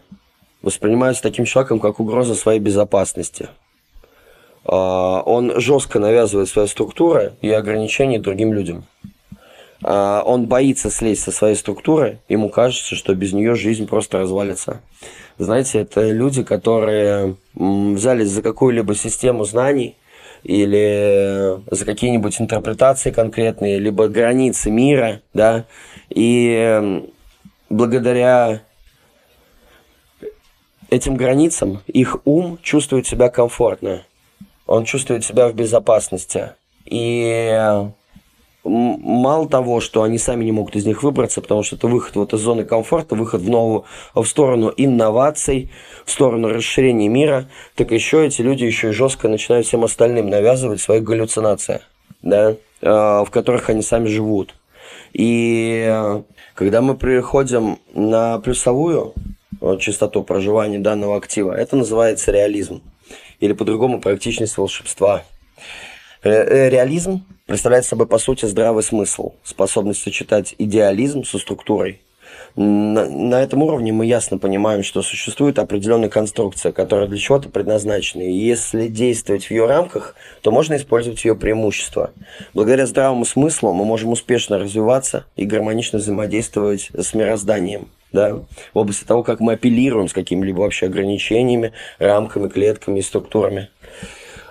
воспринимаются 0.62 1.22
таким 1.22 1.44
человеком, 1.44 1.80
как 1.80 2.00
угроза 2.00 2.34
своей 2.34 2.60
безопасности. 2.60 3.48
А, 4.64 5.22
он 5.22 5.60
жестко 5.60 5.98
навязывает 5.98 6.48
свои 6.48 6.66
структуры 6.66 7.34
и 7.40 7.50
ограничения 7.50 8.18
другим 8.18 8.52
людям. 8.52 8.84
А, 9.82 10.22
он 10.24 10.46
боится 10.46 10.90
слезть 10.90 11.22
со 11.22 11.32
своей 11.32 11.56
структуры, 11.56 12.20
ему 12.28 12.48
кажется, 12.48 12.94
что 12.94 13.14
без 13.14 13.32
нее 13.32 13.54
жизнь 13.54 13.86
просто 13.86 14.18
развалится. 14.18 14.80
Знаете, 15.38 15.80
это 15.80 16.10
люди, 16.10 16.42
которые 16.42 17.36
взялись 17.54 18.28
за 18.28 18.42
какую-либо 18.42 18.94
систему 18.94 19.44
знаний 19.44 19.96
или 20.42 21.58
за 21.70 21.84
какие-нибудь 21.84 22.40
интерпретации 22.40 23.10
конкретные, 23.10 23.78
либо 23.78 24.08
границы 24.08 24.70
мира, 24.70 25.22
да, 25.32 25.64
и 26.10 27.02
благодаря 27.70 28.62
этим 30.90 31.16
границам 31.16 31.80
их 31.86 32.18
ум 32.26 32.58
чувствует 32.62 33.06
себя 33.06 33.28
комфортно, 33.28 34.02
он 34.70 34.84
чувствует 34.84 35.24
себя 35.24 35.48
в 35.48 35.54
безопасности. 35.54 36.52
И 36.84 37.60
мало 38.62 39.48
того, 39.48 39.80
что 39.80 40.04
они 40.04 40.16
сами 40.16 40.44
не 40.44 40.52
могут 40.52 40.76
из 40.76 40.86
них 40.86 41.02
выбраться, 41.02 41.40
потому 41.40 41.64
что 41.64 41.74
это 41.74 41.88
выход 41.88 42.14
вот 42.14 42.32
из 42.34 42.40
зоны 42.40 42.62
комфорта, 42.64 43.16
выход 43.16 43.40
в 43.40 43.50
новую, 43.50 43.84
в 44.14 44.24
сторону 44.24 44.72
инноваций, 44.76 45.72
в 46.04 46.10
сторону 46.12 46.48
расширения 46.48 47.08
мира, 47.08 47.48
так 47.74 47.90
еще 47.90 48.24
эти 48.24 48.42
люди 48.42 48.62
еще 48.62 48.90
и 48.90 48.92
жестко 48.92 49.26
начинают 49.26 49.66
всем 49.66 49.82
остальным 49.82 50.30
навязывать 50.30 50.80
свои 50.80 51.00
галлюцинации, 51.00 51.80
да, 52.22 52.54
в 52.80 53.28
которых 53.32 53.70
они 53.70 53.82
сами 53.82 54.06
живут. 54.06 54.54
И 55.12 56.22
когда 56.54 56.80
мы 56.80 56.94
приходим 56.96 57.80
на 57.92 58.38
плюсовую 58.38 59.14
частоту 59.80 60.22
проживания 60.22 60.78
данного 60.78 61.16
актива, 61.16 61.52
это 61.52 61.74
называется 61.74 62.30
реализм. 62.30 62.82
Или 63.40 63.52
по-другому 63.54 64.00
практичность 64.00 64.56
волшебства. 64.56 65.24
Э, 66.22 66.68
реализм 66.68 67.24
представляет 67.46 67.86
собой, 67.86 68.06
по 68.06 68.18
сути, 68.18 68.44
здравый 68.44 68.82
смысл, 68.82 69.32
способность 69.42 70.02
сочетать 70.02 70.54
идеализм 70.58 71.24
со 71.24 71.38
структурой. 71.38 72.02
На, 72.56 73.08
на 73.08 73.42
этом 73.42 73.62
уровне 73.62 73.92
мы 73.92 74.06
ясно 74.06 74.38
понимаем, 74.38 74.82
что 74.82 75.02
существует 75.02 75.58
определенная 75.58 76.08
конструкция, 76.08 76.72
которая 76.72 77.08
для 77.08 77.18
чего-то 77.18 77.48
предназначена. 77.48 78.22
И 78.22 78.32
если 78.32 78.88
действовать 78.88 79.44
в 79.46 79.50
ее 79.50 79.66
рамках, 79.66 80.14
то 80.42 80.50
можно 80.50 80.76
использовать 80.76 81.24
ее 81.24 81.34
преимущества. 81.34 82.10
Благодаря 82.52 82.86
здравому 82.86 83.24
смыслу 83.24 83.72
мы 83.72 83.84
можем 83.84 84.10
успешно 84.10 84.58
развиваться 84.58 85.24
и 85.36 85.46
гармонично 85.46 85.98
взаимодействовать 85.98 86.90
с 86.96 87.14
мирозданием 87.14 87.88
да, 88.12 88.34
в 88.74 88.78
области 88.78 89.04
того, 89.04 89.22
как 89.22 89.40
мы 89.40 89.54
апеллируем 89.54 90.08
с 90.08 90.12
какими-либо 90.12 90.60
вообще 90.60 90.86
ограничениями, 90.86 91.72
рамками, 91.98 92.48
клетками 92.48 92.98
и 92.98 93.02
структурами. 93.02 93.70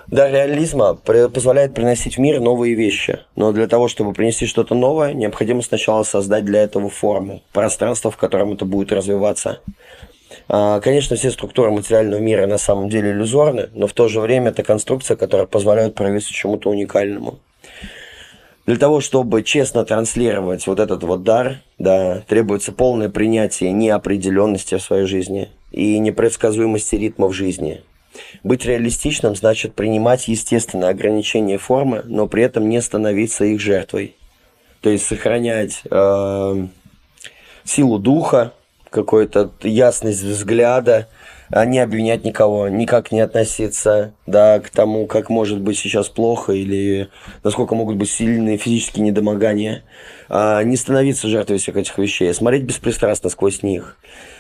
Да, 0.08 0.28
реализма 0.28 0.95
позволяет 0.95 1.76
приносить 1.76 2.17
в 2.17 2.19
мир 2.19 2.39
новые 2.39 2.74
вещи. 2.74 3.19
Но 3.36 3.52
для 3.52 3.67
того, 3.67 3.88
чтобы 3.88 4.13
принести 4.13 4.48
что-то 4.48 4.74
новое, 4.74 5.13
необходимо 5.13 5.62
сначала 5.62 6.02
создать 6.02 6.45
для 6.45 6.63
этого 6.63 6.89
форму, 6.89 7.43
пространство, 7.54 8.10
в 8.10 8.17
котором 8.17 8.54
это 8.54 8.65
будет 8.65 8.91
развиваться. 8.91 9.60
А, 10.48 10.80
конечно, 10.80 11.15
все 11.15 11.30
структуры 11.30 11.69
материального 11.69 12.19
мира 12.19 12.48
на 12.48 12.58
самом 12.58 12.89
деле 12.89 13.12
иллюзорны, 13.12 13.69
но 13.74 13.86
в 13.86 13.93
то 13.93 14.08
же 14.08 14.19
время 14.19 14.50
это 14.50 14.63
конструкция, 14.63 15.15
которая 15.15 15.45
позволяет 15.45 15.93
проявиться 15.93 16.34
чему-то 16.34 16.72
уникальному. 16.72 17.38
Для 18.65 18.78
того, 18.78 19.02
чтобы 19.02 19.41
честно 19.43 19.84
транслировать 19.84 20.67
вот 20.67 20.80
этот 20.80 21.04
вот 21.04 21.24
дар, 21.24 21.62
да, 21.78 22.22
требуется 22.28 22.72
полное 22.72 23.10
принятие 23.10 23.72
неопределенности 23.72 24.76
в 24.76 24.82
своей 24.82 25.06
жизни 25.06 25.50
и 25.72 25.98
непредсказуемости 26.00 26.95
ритма 26.95 27.28
в 27.28 27.34
жизни. 27.34 27.82
Быть 28.43 28.65
реалистичным 28.65 29.36
значит 29.36 29.76
принимать 29.76 30.28
естественные 30.28 30.89
ограничения 30.89 31.58
формы, 31.58 32.04
но 32.06 32.28
при 32.28 32.43
этом 32.43 32.69
не 32.69 32.82
становиться 32.82 33.45
их 33.45 33.60
жертвой. 33.60 34.15
То 34.82 34.89
есть 34.89 35.06
сохранять 35.06 35.82
э, 35.89 36.67
силу 37.63 38.00
духа, 38.00 38.54
какую-то 38.89 39.52
ясность 39.62 40.24
взгляда, 40.24 41.08
не 41.51 41.79
обвинять 41.79 42.23
никого, 42.23 42.67
никак 42.67 43.12
не 43.12 43.21
относиться 43.21 44.13
да, 44.27 44.59
к 44.59 44.69
тому, 44.69 45.07
как 45.07 45.29
может 45.29 45.59
быть 45.59 45.77
сейчас 45.77 46.07
плохо 46.07 46.53
или 46.53 47.09
насколько 47.43 47.75
могут 47.75 47.97
быть 47.97 48.09
сильные 48.09 48.57
физические 48.57 49.05
недомогания. 49.05 49.83
А 50.29 50.62
не 50.63 50.75
становиться 50.75 51.27
жертвой 51.27 51.57
всех 51.57 51.75
этих 51.75 51.97
вещей, 51.97 52.29
а 52.29 52.33
смотреть 52.33 52.63
беспристрастно 52.63 53.29
сквозь 53.29 53.63
них. 53.63 53.97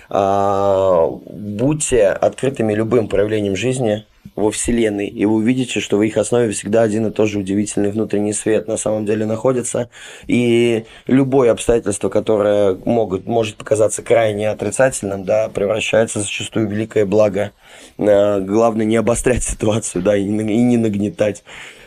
А, 0.09 1.07
будьте 1.07 2.07
открытыми 2.07 2.73
любым 2.73 3.07
проявлением 3.07 3.55
жизни 3.55 4.05
во 4.35 4.51
Вселенной, 4.51 5.07
и 5.07 5.25
вы 5.25 5.35
увидите, 5.35 5.79
что 5.79 5.97
в 5.97 6.01
их 6.01 6.17
основе 6.17 6.51
всегда 6.51 6.83
один 6.83 7.07
и 7.07 7.11
тот 7.11 7.29
же 7.29 7.39
удивительный 7.39 7.91
внутренний 7.91 8.33
свет 8.33 8.67
на 8.67 8.77
самом 8.77 9.05
деле 9.05 9.25
находится, 9.25 9.89
и 10.27 10.85
любое 11.07 11.51
обстоятельство, 11.51 12.09
которое 12.09 12.77
могут, 12.85 13.25
может 13.27 13.55
показаться 13.55 14.01
крайне 14.01 14.49
отрицательным, 14.49 15.25
да, 15.25 15.49
превращается 15.49 16.19
зачастую 16.21 16.67
в 16.67 16.71
великое 16.71 17.05
благо. 17.05 17.51
А, 17.97 18.39
главное 18.39 18.85
не 18.85 18.95
обострять 18.95 19.43
ситуацию, 19.43 20.03
да, 20.03 20.15
и 20.15 20.23
не 20.23 20.77
нагнетать 20.77 21.43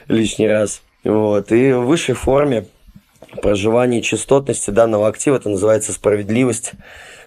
лишний 0.09 0.49
раз. 0.49 0.83
Вот. 1.05 1.51
И 1.53 1.73
в 1.73 1.81
высшей 1.81 2.15
форме 2.15 2.67
проживания 3.41 4.03
частотности 4.03 4.71
данного 4.71 5.09
актива, 5.09 5.37
это 5.37 5.49
называется 5.49 5.93
справедливость, 5.93 6.73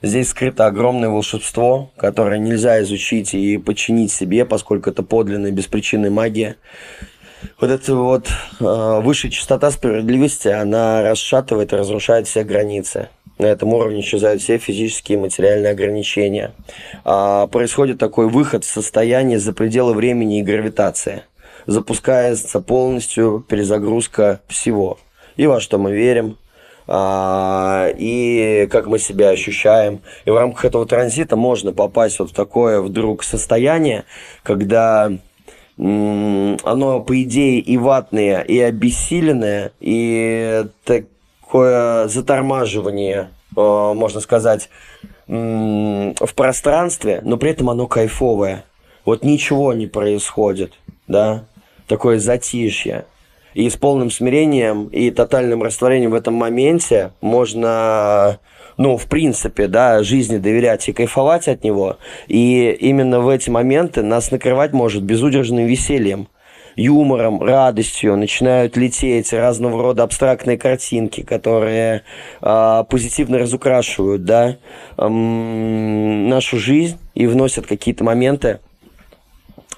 Здесь 0.01 0.29
скрыто 0.29 0.67
огромное 0.67 1.09
волшебство, 1.09 1.91
которое 1.97 2.37
нельзя 2.37 2.81
изучить 2.83 3.33
и 3.33 3.57
подчинить 3.57 4.11
себе, 4.11 4.45
поскольку 4.45 4.91
это 4.91 5.01
подлинная 5.01 5.51
беспричинная 5.51 6.11
магия. 6.11 6.57
Вот 7.59 7.71
эта 7.71 7.95
вот 7.95 8.27
э, 8.59 9.01
высшая 9.01 9.31
частота 9.31 9.71
справедливости, 9.71 10.47
она 10.47 11.01
расшатывает 11.01 11.73
и 11.73 11.75
разрушает 11.75 12.27
все 12.27 12.43
границы. 12.43 13.09
На 13.37 13.45
этом 13.47 13.73
уровне 13.73 14.01
исчезают 14.01 14.41
все 14.41 14.57
физические 14.59 15.17
и 15.17 15.21
материальные 15.21 15.71
ограничения. 15.71 16.53
А, 17.03 17.47
происходит 17.47 17.97
такой 17.97 18.29
выход 18.29 18.63
в 18.63 18.71
состояние 18.71 19.39
за 19.39 19.53
пределы 19.53 19.93
времени 19.93 20.39
и 20.39 20.43
гравитации. 20.43 21.23
Запускается 21.65 22.61
полностью 22.61 23.45
перезагрузка 23.47 24.41
всего. 24.47 24.99
И 25.37 25.47
во 25.47 25.59
что 25.59 25.77
мы 25.77 25.93
верим, 25.93 26.37
а, 26.87 27.87
и 27.97 28.67
как 28.71 28.87
мы 28.87 28.99
себя 28.99 29.29
ощущаем. 29.29 30.01
И 30.25 30.29
в 30.29 30.37
рамках 30.37 30.65
этого 30.65 30.85
транзита 30.85 31.35
можно 31.35 31.73
попасть 31.73 32.19
вот 32.19 32.31
в 32.31 32.33
такое 32.33 32.81
вдруг 32.81 33.23
состояние, 33.23 34.05
когда 34.43 35.11
оно, 35.77 37.01
по 37.05 37.21
идее, 37.21 37.59
и 37.59 37.77
ватное, 37.77 38.41
и 38.41 38.59
обессиленное, 38.59 39.73
и 39.81 40.65
такое 40.85 42.07
затормаживание, 42.07 43.31
а, 43.57 43.93
можно 43.93 44.19
сказать, 44.21 44.69
в 45.27 46.33
пространстве, 46.35 47.19
но 47.23 47.37
при 47.37 47.49
этом 47.49 47.71
оно 47.71 47.87
кайфовое. 47.87 48.63
Вот 49.05 49.23
ничего 49.23 49.73
не 49.73 49.87
происходит, 49.87 50.73
да, 51.07 51.45
такое 51.87 52.19
затишье. 52.19 53.05
И 53.55 53.69
с 53.69 53.77
полным 53.77 54.11
смирением 54.11 54.87
и 54.89 55.09
тотальным 55.11 55.63
растворением 55.63 56.11
в 56.11 56.15
этом 56.15 56.33
моменте 56.33 57.13
можно, 57.21 58.39
ну, 58.75 58.97
в 58.97 59.05
принципе, 59.05 59.67
да, 59.67 60.03
жизни 60.03 60.37
доверять 60.37 60.89
и 60.89 60.93
кайфовать 60.93 61.47
от 61.47 61.63
него. 61.63 61.97
И 62.27 62.69
именно 62.81 63.21
в 63.21 63.29
эти 63.29 63.49
моменты 63.49 64.03
нас 64.03 64.29
накрывать 64.29 64.73
может 64.73 65.03
безудержным 65.03 65.65
весельем 65.65 66.27
юмором, 66.75 67.41
радостью, 67.41 68.17
начинают 68.17 68.75
лететь 68.75 69.31
разного 69.31 69.81
рода 69.81 70.03
абстрактные 70.03 70.57
картинки, 70.57 71.21
которые 71.21 72.03
э, 72.41 72.83
позитивно 72.89 73.37
разукрашивают 73.37 74.25
да, 74.25 74.57
эм, 74.97 76.27
нашу 76.27 76.57
жизнь 76.57 76.97
и 77.13 77.27
вносят 77.27 77.65
какие-то 77.65 78.03
моменты 78.03 78.59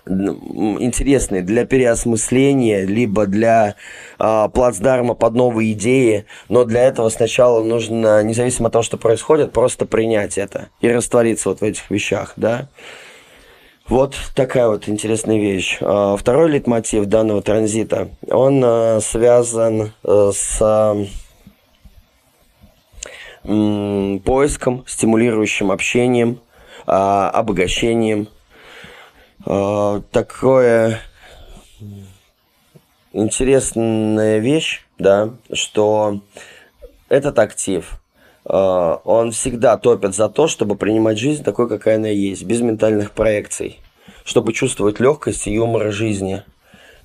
интересные 0.08 1.42
для 1.42 1.66
переосмысления, 1.66 2.86
либо 2.86 3.26
для 3.26 3.76
э, 4.20 4.50
плацдарма 4.54 5.14
под 5.14 5.34
новые 5.36 5.74
идеи, 5.74 6.26
но 6.50 6.64
для 6.64 6.84
этого 6.84 7.10
сначала 7.10 7.64
нужно, 7.64 8.24
независимо 8.24 8.68
от 8.68 8.74
того, 8.74 8.84
что 8.84 8.98
происходит, 8.98 9.52
просто 9.52 9.86
принять 9.86 10.38
это 10.38 10.70
и 10.82 10.90
раствориться 10.90 11.50
вот 11.50 11.62
в 11.62 11.64
этих 11.64 11.90
вещах, 11.90 12.34
да. 12.36 12.68
Вот 13.88 14.16
такая 14.36 14.68
вот 14.68 14.90
интересная 14.90 15.38
вещь. 15.38 15.78
А, 15.80 16.18
второй 16.18 16.52
лейтмотив 16.52 17.06
данного 17.06 17.42
транзита, 17.42 18.10
он 18.30 18.62
а, 18.64 19.00
связан 19.02 19.94
э, 20.04 20.32
с 20.34 21.08
поиском, 23.44 24.84
стимулирующим 24.86 25.72
общением, 25.72 26.42
а, 26.86 27.30
обогащением. 29.48 30.04
Такое 30.12 31.02
интересная 33.14 34.40
вещь, 34.40 34.86
да, 35.00 35.34
что 35.52 36.22
этот 37.10 37.40
актив, 37.40 38.00
а, 38.46 39.02
он 39.04 39.32
всегда 39.32 39.78
топит 39.78 40.16
за 40.16 40.30
то, 40.30 40.48
чтобы 40.48 40.76
принимать 40.76 41.18
жизнь 41.18 41.44
такой, 41.44 41.68
какая 41.68 41.96
она 41.96 42.10
есть, 42.10 42.44
без 42.44 42.62
ментальных 42.62 43.12
проекций, 43.12 43.80
чтобы 44.24 44.54
чувствовать 44.54 45.00
легкость 45.00 45.48
и 45.48 45.54
юмор 45.54 45.92
жизни. 45.92 46.44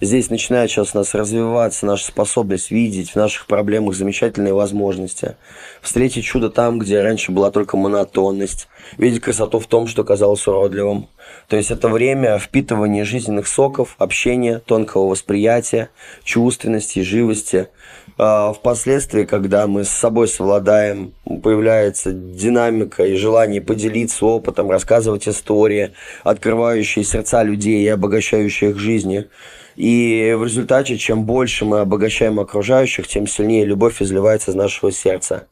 Здесь 0.03 0.31
начинает 0.31 0.69
сейчас 0.69 0.97
у 0.97 0.99
нас 0.99 1.15
развиваться 1.15 1.87
наша 1.87 2.07
способность 2.07 2.73
видеть 2.73 3.11
в 3.11 3.17
наших 3.17 3.47
проблемах 3.47 3.95
замечательные 3.95 4.53
возможности. 4.53 5.37
Встретить 5.81 6.25
чудо 6.25 6.51
там, 6.51 6.81
где 6.81 7.01
раньше 7.03 7.31
была 7.31 7.53
только 7.53 7.77
монотонность. 7.77 8.67
Видеть 8.99 9.21
красоту 9.21 9.61
в 9.61 9.69
том, 9.69 9.87
что 9.87 10.03
казалось 10.03 10.45
уродливым. 10.49 11.07
То 11.47 11.57
есть 11.57 11.71
это 11.71 11.89
время 11.89 12.37
впитывания 12.41 13.05
жизненных 13.05 13.47
соков, 13.47 13.95
общения, 13.97 14.59
тонкого 14.59 15.07
восприятия, 15.07 15.91
чувственности, 16.25 16.99
живости– 16.99 17.69
а, 18.19 18.53
впоследствии, 18.53 19.25
когда 19.25 19.67
мы 19.67 19.85
с 19.85 19.89
собой 19.89 20.29
совладаем, 20.29 21.15
появляется 21.25 22.13
динамика 22.13 23.05
и 23.05 23.17
желание 23.17 23.61
поделиться 23.61 24.27
опытом, 24.27 24.71
рассказывать 24.71 25.27
истории, 25.29 25.93
открывающие 26.23 27.05
сердца 27.05 27.43
людей 27.43 27.83
и 27.83 27.89
обогащающие 27.89 28.71
их 28.71 28.79
жизни. 28.79 29.29
И 29.77 30.35
в 30.37 30.45
результате, 30.45 30.99
чем 30.99 31.25
больше 31.25 31.65
мы 31.65 31.81
обогащаем 31.81 32.41
окружающих, 32.41 33.07
тем 33.07 33.27
сильнее 33.27 33.65
любовь 33.65 34.03
изливается 34.03 34.51
из 34.51 34.55
нашего 34.55 34.93
сердца. 34.93 35.47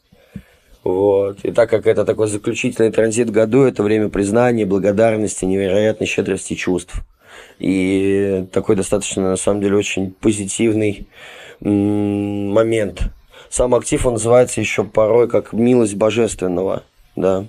Вот. 0.83 1.45
И 1.45 1.53
так 1.53 1.69
как 1.71 1.87
это 1.87 2.05
такой 2.05 2.29
заключительный 2.29 2.91
транзит 2.91 3.31
году, 3.31 3.63
это 3.63 3.83
время 3.83 4.09
признания, 4.09 4.67
благодарности, 4.67 5.45
невероятной 5.45 6.07
щедрости 6.07 6.55
чувств. 6.55 7.03
И 7.59 8.47
такой 8.53 8.77
достаточно, 8.77 9.23
на 9.23 9.37
самом 9.37 9.61
деле, 9.61 9.77
очень 9.77 10.13
позитивный 10.13 11.07
момент. 11.61 13.03
Сам 13.51 13.75
актив, 13.75 14.07
он 14.07 14.15
называется 14.15 14.61
еще 14.61 14.85
порой 14.85 15.29
как 15.29 15.53
милость 15.53 15.97
божественного, 15.97 16.85
да. 17.17 17.47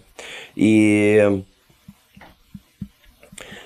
И 0.56 1.44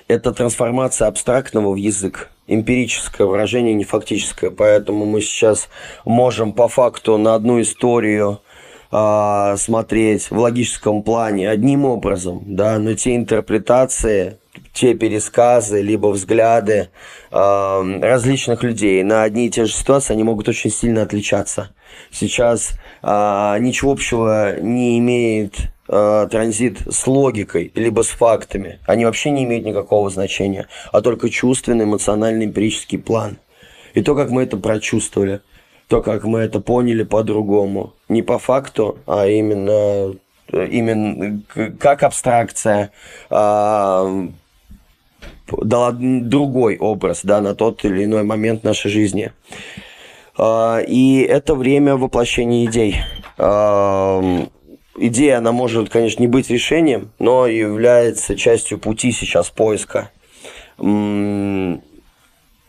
это 0.06 0.32
трансформация 0.32 1.08
абстрактного 1.08 1.72
в 1.72 1.76
язык, 1.76 2.30
эмпирическое 2.46 3.26
выражение, 3.26 3.74
не 3.74 3.84
фактическое. 3.84 4.50
Поэтому 4.50 5.04
мы 5.04 5.20
сейчас 5.20 5.68
можем 6.04 6.52
по 6.52 6.68
факту 6.68 7.18
на 7.18 7.34
одну 7.34 7.60
историю 7.60 8.40
э, 8.90 9.54
смотреть 9.56 10.30
в 10.30 10.38
логическом 10.38 11.02
плане 11.02 11.50
одним 11.50 11.84
образом, 11.84 12.42
да, 12.46 12.78
но 12.78 12.94
те 12.94 13.16
интерпретации, 13.16 14.38
те 14.72 14.94
пересказы, 14.94 15.82
либо 15.82 16.08
взгляды 16.08 16.88
э, 17.30 17.98
различных 18.00 18.62
людей 18.62 19.02
на 19.02 19.22
одни 19.22 19.46
и 19.46 19.50
те 19.50 19.64
же 19.64 19.72
ситуации, 19.72 20.14
они 20.14 20.22
могут 20.22 20.48
очень 20.48 20.70
сильно 20.70 21.02
отличаться. 21.02 21.74
Сейчас 22.10 22.72
э, 23.02 23.56
ничего 23.60 23.92
общего 23.92 24.58
не 24.60 24.98
имеет 24.98 25.75
э, 25.88 26.28
транзит 26.30 26.80
с 26.90 27.06
логикой, 27.06 27.72
либо 27.74 28.02
с 28.02 28.08
фактами. 28.08 28.80
Они 28.86 29.04
вообще 29.04 29.30
не 29.30 29.44
имеют 29.44 29.64
никакого 29.64 30.10
значения, 30.10 30.68
а 30.92 31.00
только 31.00 31.30
чувственный, 31.30 31.84
эмоциональный, 31.84 32.46
эмпирический 32.46 32.98
план. 32.98 33.38
И 33.94 34.02
то, 34.02 34.14
как 34.14 34.30
мы 34.30 34.42
это 34.42 34.56
прочувствовали, 34.56 35.40
то, 35.88 36.02
как 36.02 36.24
мы 36.24 36.40
это 36.40 36.60
поняли 36.60 37.04
по-другому. 37.04 37.94
Не 38.08 38.22
по 38.22 38.38
факту, 38.38 38.98
а 39.06 39.26
именно 39.26 40.14
именно 40.52 41.42
как 41.78 42.02
абстракция, 42.02 42.90
дала 45.48 45.92
другой 45.92 46.76
образ 46.76 47.20
да, 47.22 47.40
на 47.40 47.54
тот 47.54 47.84
или 47.84 48.04
иной 48.04 48.24
момент 48.24 48.64
нашей 48.64 48.90
жизни. 48.90 49.32
А, 50.38 50.78
и 50.80 51.20
это 51.20 51.54
время 51.54 51.96
воплощения 51.96 52.66
идей. 52.66 52.96
Идея, 54.98 55.38
она 55.38 55.52
может, 55.52 55.90
конечно, 55.90 56.22
не 56.22 56.26
быть 56.26 56.48
решением, 56.48 57.10
но 57.18 57.46
является 57.46 58.36
частью 58.36 58.78
пути 58.78 59.12
сейчас 59.12 59.50
поиска. 59.50 60.10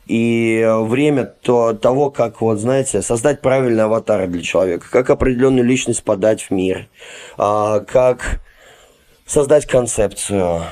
И 0.07 0.65
время 0.65 1.25
то, 1.25 1.73
того, 1.73 2.11
как, 2.11 2.41
вот, 2.41 2.59
знаете, 2.59 3.01
создать 3.01 3.41
правильный 3.41 3.83
аватар 3.83 4.27
для 4.27 4.41
человека, 4.41 4.87
как 4.89 5.09
определенную 5.09 5.65
личность 5.65 6.03
подать 6.03 6.43
в 6.43 6.51
мир, 6.51 6.87
а, 7.37 7.81
как 7.81 8.39
создать 9.25 9.65
концепцию, 9.65 10.63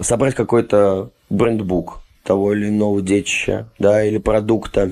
собрать 0.00 0.34
какой-то 0.34 1.10
брендбук 1.30 2.00
того 2.24 2.52
или 2.52 2.68
иного 2.68 3.00
детища, 3.00 3.68
да, 3.78 4.04
или 4.04 4.18
продукта, 4.18 4.90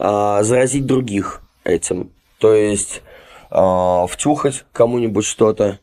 а, 0.00 0.42
заразить 0.42 0.86
других 0.86 1.42
этим. 1.62 2.10
То 2.38 2.54
есть 2.54 3.02
а, 3.50 4.06
втюхать 4.06 4.64
кому-нибудь 4.72 5.24
что-то 5.24 5.78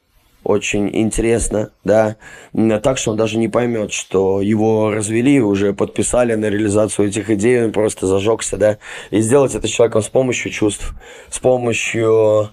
очень 0.45 0.89
интересно, 0.95 1.71
да, 1.83 2.17
так 2.83 2.99
что 2.99 3.11
он 3.11 3.17
даже 3.17 3.39
не 3.39 3.47
поймет, 3.47 3.91
что 3.91 4.41
его 4.41 4.91
развели, 4.91 5.41
уже 5.41 5.73
подписали 5.73 6.35
на 6.35 6.45
реализацию 6.51 7.07
этих 7.07 7.31
идей, 7.31 7.65
он 7.65 7.71
просто 7.71 8.05
зажегся, 8.05 8.55
да, 8.57 8.77
и 9.09 9.21
сделать 9.21 9.55
это 9.55 9.67
человеком 9.67 10.03
с 10.03 10.07
помощью 10.07 10.51
чувств, 10.51 10.93
с 11.29 11.39
помощью 11.39 12.51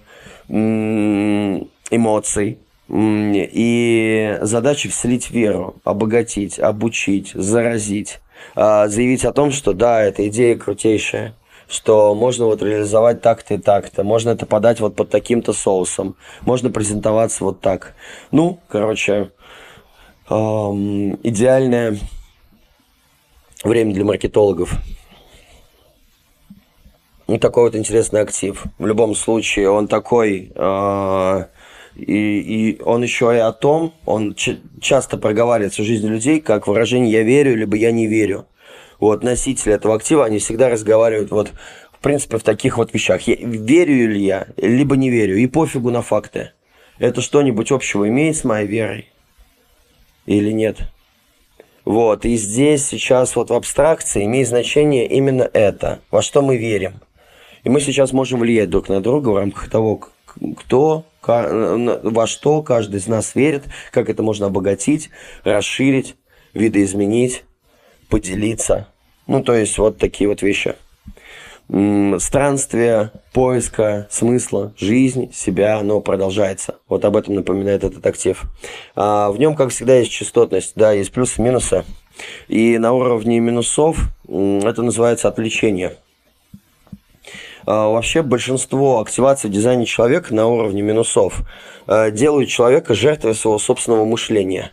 эмоций, 1.91 2.57
и 2.89 4.37
задача 4.41 4.89
вселить 4.89 5.29
веру, 5.29 5.75
обогатить, 5.83 6.59
обучить, 6.59 7.31
заразить, 7.33 8.19
а, 8.55 8.87
заявить 8.87 9.23
о 9.25 9.33
том, 9.33 9.51
что 9.51 9.73
да, 9.73 10.01
эта 10.01 10.27
идея 10.27 10.55
крутейшая, 10.57 11.35
что 11.67 12.13
можно 12.15 12.45
вот 12.45 12.61
реализовать 12.61 13.21
так-то 13.21 13.55
и 13.55 13.57
так-то, 13.57 14.03
можно 14.03 14.31
это 14.31 14.45
подать 14.45 14.79
вот 14.79 14.95
под 14.95 15.09
таким-то 15.09 15.53
соусом, 15.53 16.15
можно 16.41 16.69
презентоваться 16.69 17.43
вот 17.43 17.61
так. 17.61 17.95
Ну, 18.31 18.59
короче, 18.67 19.31
эм, 20.29 21.19
идеальное 21.23 21.97
время 23.63 23.93
для 23.93 24.05
маркетологов. 24.05 24.73
Ну, 27.27 27.39
такой 27.39 27.63
вот 27.63 27.75
интересный 27.75 28.21
актив. 28.21 28.63
В 28.77 28.85
любом 28.85 29.15
случае, 29.15 29.69
он 29.69 29.87
такой... 29.87 30.51
Э, 30.55 31.45
и, 31.95 32.71
и 32.73 32.81
он 32.81 33.03
еще 33.03 33.35
и 33.35 33.39
о 33.39 33.51
том, 33.51 33.93
он 34.05 34.35
часто 34.81 35.17
проговаривается 35.17 35.83
в 35.83 35.85
жизни 35.85 36.07
людей, 36.07 36.41
как 36.41 36.67
выражение 36.67 37.11
«я 37.11 37.21
верю» 37.21 37.55
либо 37.55 37.77
«я 37.77 37.91
не 37.91 38.07
верю». 38.07 38.47
Вот 39.03 39.21
носители 39.21 39.73
этого 39.73 39.95
актива, 39.95 40.23
они 40.23 40.39
всегда 40.39 40.69
разговаривают 40.69 41.29
вот 41.29 41.51
в 41.91 41.99
принципе 41.99 42.37
в 42.37 42.43
таких 42.43 42.77
вот 42.77 42.93
вещах. 42.93 43.19
Я, 43.27 43.35
верю 43.35 44.09
ли 44.09 44.23
я, 44.23 44.47
либо 44.55 44.95
не 44.95 45.09
верю, 45.09 45.35
и 45.35 45.45
пофигу 45.45 45.91
на 45.91 46.01
факты. 46.01 46.51
Это 46.99 47.19
что-нибудь 47.19 47.69
общего 47.73 48.07
имеет 48.07 48.37
с 48.37 48.45
моей 48.45 48.65
верой 48.65 49.09
или 50.25 50.53
нет? 50.53 50.77
Вот, 51.83 52.23
и 52.23 52.37
здесь 52.37 52.87
сейчас 52.87 53.35
вот 53.35 53.49
в 53.49 53.53
абстракции 53.53 54.23
имеет 54.23 54.47
значение 54.47 55.05
именно 55.05 55.49
это, 55.51 55.99
во 56.09 56.21
что 56.21 56.41
мы 56.41 56.55
верим. 56.55 57.01
И 57.65 57.69
мы 57.69 57.81
сейчас 57.81 58.13
можем 58.13 58.39
влиять 58.39 58.69
друг 58.69 58.87
на 58.87 59.01
друга 59.01 59.29
в 59.29 59.37
рамках 59.37 59.69
того, 59.69 59.99
кто 60.57 61.03
во 61.21 62.25
что 62.25 62.61
каждый 62.63 63.01
из 63.01 63.07
нас 63.07 63.35
верит, 63.35 63.63
как 63.91 64.09
это 64.09 64.23
можно 64.23 64.45
обогатить, 64.45 65.09
расширить, 65.43 66.15
видоизменить, 66.53 67.43
поделиться. 68.07 68.87
Ну, 69.27 69.43
то 69.43 69.53
есть 69.53 69.77
вот 69.77 69.97
такие 69.97 70.27
вот 70.27 70.41
вещи. 70.41 70.75
Странствие 72.19 73.11
поиска 73.31 74.07
смысла 74.09 74.73
жизни, 74.77 75.31
себя, 75.33 75.79
оно 75.79 76.01
продолжается. 76.01 76.75
Вот 76.89 77.05
об 77.05 77.15
этом 77.15 77.35
напоминает 77.35 77.83
этот 77.83 78.05
актив. 78.05 78.43
А 78.95 79.31
в 79.31 79.39
нем, 79.39 79.55
как 79.55 79.69
всегда, 79.69 79.95
есть 79.95 80.11
частотность, 80.11 80.73
да, 80.75 80.91
есть 80.91 81.11
плюсы 81.11 81.41
и 81.41 81.43
минусы. 81.43 81.85
И 82.47 82.77
на 82.77 82.93
уровне 82.93 83.39
минусов 83.39 83.97
это 84.27 84.81
называется 84.81 85.27
отвлечение– 85.27 85.95
а, 87.65 87.89
вообще 87.89 88.21
большинство 88.21 88.99
активаций 88.99 89.49
в 89.49 89.53
дизайне 89.53 89.85
человека 89.85 90.33
на 90.33 90.47
уровне 90.47 90.81
минусов 90.81 91.41
а, 91.87 92.11
делают 92.11 92.49
человека 92.49 92.93
жертвой 92.93 93.35
своего 93.35 93.59
собственного 93.59 94.05
мышления. 94.05 94.71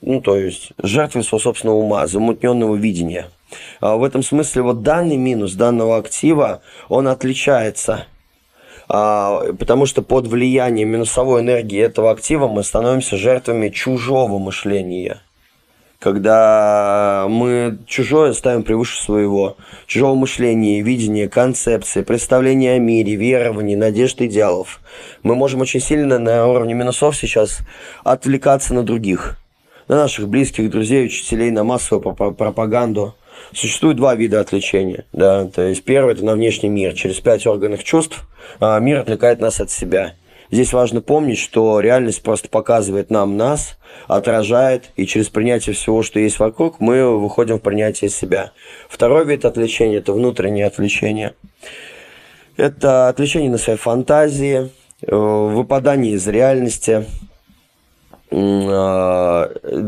Ну, 0.00 0.20
то 0.20 0.36
есть 0.36 0.72
жертвой 0.80 1.24
своего 1.24 1.42
собственного 1.42 1.76
ума, 1.76 2.06
замутненного 2.06 2.76
видения. 2.76 3.28
А 3.80 3.96
в 3.96 4.04
этом 4.04 4.22
смысле 4.22 4.62
вот 4.62 4.82
данный 4.82 5.16
минус 5.16 5.54
данного 5.54 5.96
актива, 5.96 6.60
он 6.88 7.08
отличается 7.08 8.06
А, 8.90 9.52
потому 9.58 9.84
что 9.84 10.02
под 10.02 10.26
влиянием 10.26 10.88
минусовой 10.88 11.42
энергии 11.42 11.78
этого 11.78 12.10
актива 12.10 12.48
мы 12.48 12.62
становимся 12.62 13.16
жертвами 13.16 13.68
чужого 13.68 14.38
мышления. 14.38 15.20
Когда 15.98 17.26
мы 17.28 17.78
чужое 17.86 18.32
ставим 18.32 18.62
превыше 18.62 19.02
своего, 19.02 19.56
чужого 19.86 20.14
мышления, 20.14 20.80
видения, 20.80 21.28
концепции, 21.28 22.02
представления 22.02 22.74
о 22.74 22.78
мире, 22.78 23.16
верований, 23.16 23.74
надежд, 23.74 24.22
идеалов, 24.22 24.80
мы 25.24 25.34
можем 25.34 25.60
очень 25.60 25.80
сильно 25.80 26.18
на 26.18 26.46
уровне 26.46 26.72
минусов 26.72 27.16
сейчас 27.16 27.58
отвлекаться 28.04 28.74
на 28.74 28.84
других, 28.84 29.38
на 29.88 29.96
наших 29.96 30.28
близких, 30.28 30.70
друзей, 30.70 31.06
учителей, 31.06 31.50
на 31.50 31.64
массовую 31.64 32.14
пропаганду– 32.14 33.14
Существует 33.52 33.96
два 33.96 34.14
вида 34.14 34.40
отвлечения. 34.40 35.06
Да? 35.12 35.46
То 35.46 35.62
есть 35.62 35.84
первый– 35.84 36.12
это 36.14 36.24
на 36.24 36.34
внешний 36.34 36.68
мир. 36.68 36.94
Через 36.94 37.20
пять 37.20 37.46
органов 37.46 37.84
чувств 37.84 38.28
а, 38.60 38.78
мир 38.78 38.98
отвлекает 38.98 39.40
нас 39.40 39.60
от 39.60 39.70
себя. 39.70 40.14
Здесь 40.50 40.72
важно 40.72 41.02
помнить, 41.02 41.38
что 41.38 41.80
реальность 41.80 42.22
просто 42.22 42.48
показывает 42.48 43.10
нам 43.10 43.36
нас, 43.36 43.78
отражает, 44.06 44.90
и 44.96 45.06
через 45.06 45.28
принятие 45.28 45.74
всего, 45.74 46.02
что 46.02 46.20
есть 46.20 46.38
вокруг, 46.38 46.80
мы 46.80 47.18
выходим 47.18 47.58
в 47.58 47.62
принятие 47.62 48.08
себя. 48.08 48.52
Второй 48.88 49.26
вид 49.26 49.44
отвлечения– 49.44 49.96
это 49.98 50.14
внутреннее 50.14 50.66
отвлечение. 50.66 51.34
Это 52.56 53.08
отвлечение 53.08 53.50
на 53.50 53.58
своей 53.58 53.78
фантазии, 53.78 54.70
э, 55.02 55.14
выпадание 55.14 56.14
из 56.14 56.26
реальности– 56.26 57.04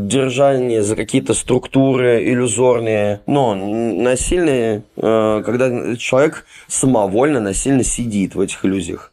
держание 0.03 0.81
за 0.81 0.95
какие-то 0.95 1.33
структуры 1.35 2.23
иллюзорные, 2.23 3.21
но 3.27 3.53
насильные, 3.53 4.83
а, 4.97 5.43
когда 5.43 5.95
человек 5.95 6.45
самовольно, 6.67 7.39
насильно 7.39 7.83
сидит 7.83 8.33
в 8.35 8.41
этих 8.41 8.65
иллюзиях. 8.65 9.11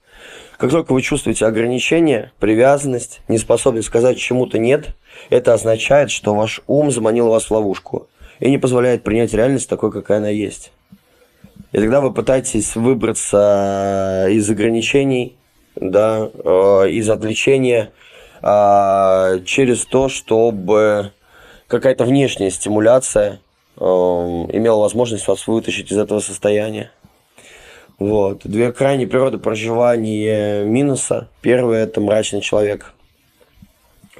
Как 0.56 0.70
только 0.70 0.92
вы 0.92 1.02
чувствуете 1.02 1.44
ограничение, 1.46 2.32
привязанность, 2.40 3.20
неспособность 3.28 3.86
сказать 3.88 4.18
чему-то 4.18 4.58
«нет», 4.58 4.96
это 5.30 5.52
означает, 5.54 6.10
что 6.10 6.34
ваш 6.34 6.62
ум 6.66 6.90
заманил 6.90 7.28
вас 7.28 7.44
в 7.44 7.50
ловушку 7.50 8.08
и 8.40 8.50
не 8.50 8.58
позволяет 8.58 9.04
принять 9.04 9.34
реальность 9.34 9.68
такой, 9.68 9.92
какая 9.92 10.18
она 10.18 10.30
есть. 10.30 10.72
И 11.72 11.78
тогда 11.78 12.00
вы 12.00 12.14
пытаетесь 12.14 12.76
выбраться 12.76 14.26
из 14.30 14.48
ограничений, 14.48 15.36
да, 15.76 16.30
а, 16.44 16.84
из 16.84 17.10
отвлечения– 17.10 17.92
а, 18.00 18.07
через 18.40 19.84
то, 19.84 20.08
чтобы 20.08 21.12
какая-то 21.68 22.04
внешняя 22.04 22.50
стимуляция 22.50 23.40
э, 23.76 23.80
имела 23.84 24.80
возможность 24.80 25.28
вас 25.28 25.46
вытащить 25.46 25.92
из 25.92 25.98
этого 25.98 26.20
состояния. 26.20 26.90
Вот. 27.98 28.40
Две 28.44 28.72
крайние 28.72 29.06
природы 29.06 29.38
проживания 29.38 30.64
минуса. 30.64 31.28
Первый– 31.42 31.78
это 31.80 32.00
мрачный 32.00 32.40
человек. 32.40 32.94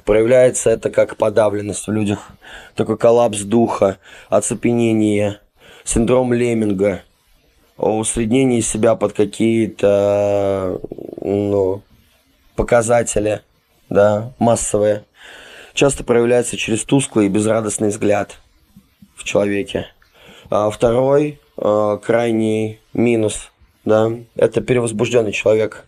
Проявляется 0.05 0.71
это 0.71 0.91
как 0.91 1.17
подавленность 1.17 1.87
в 1.87 1.93
людях, 1.93 2.31
такой 2.75 2.97
коллапс 2.97 3.41
духа, 3.41 3.99
оцепенение, 4.29 5.41
синдром 5.85 6.33
Леминга, 6.33 7.03
усреднение 7.77 8.63
себя 8.63 8.95
под 8.95 9.13
какие-то 9.13 10.81
ну, 11.21 11.83
показатели– 12.55 13.43
да, 13.89 14.33
массовые, 14.39 15.05
часто 15.75 16.05
проявляется 16.05 16.57
через 16.57 16.85
тусклый 16.85 17.27
и 17.27 17.31
безрадостный 17.31 17.89
взгляд 17.89 18.39
в 19.15 19.25
человеке. 19.25 19.87
А 20.51 20.71
второй 20.71 21.41
э, 21.57 21.99
крайний 22.03 22.81
минус, 22.95 23.51
да, 23.85 24.11
это 24.35 24.61
перевозбужденный 24.61 25.33
человек. 25.33 25.87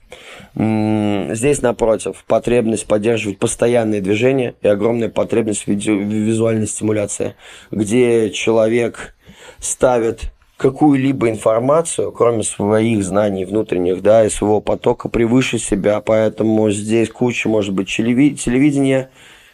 Здесь, 0.54 1.62
напротив, 1.62 2.24
потребность 2.26 2.86
поддерживать 2.86 3.38
постоянные 3.38 4.00
движения 4.00 4.54
и 4.62 4.68
огромная 4.68 5.08
потребность 5.08 5.66
в 5.66 5.70
визуальной 5.70 6.66
стимуляции, 6.66 7.36
где 7.70 8.30
человек 8.30 9.14
ставит 9.58 10.32
какую-либо 10.60 11.30
информацию, 11.30 12.12
кроме 12.12 12.42
своих 12.42 13.02
знаний 13.02 13.46
внутренних, 13.46 14.02
да, 14.02 14.26
и 14.26 14.28
своего 14.28 14.60
потока 14.60 15.08
превыше 15.08 15.58
себя, 15.58 16.02
поэтому 16.02 16.70
здесь 16.70 17.08
куча, 17.08 17.48
может 17.48 17.72
быть, 17.72 17.88
телевидения, 17.88 19.08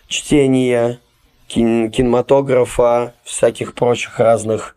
чтения, 0.08 0.98
кин 1.46 1.92
кинематографа, 1.92 3.14
всяких 3.22 3.74
прочих 3.74 4.18
разных 4.18 4.76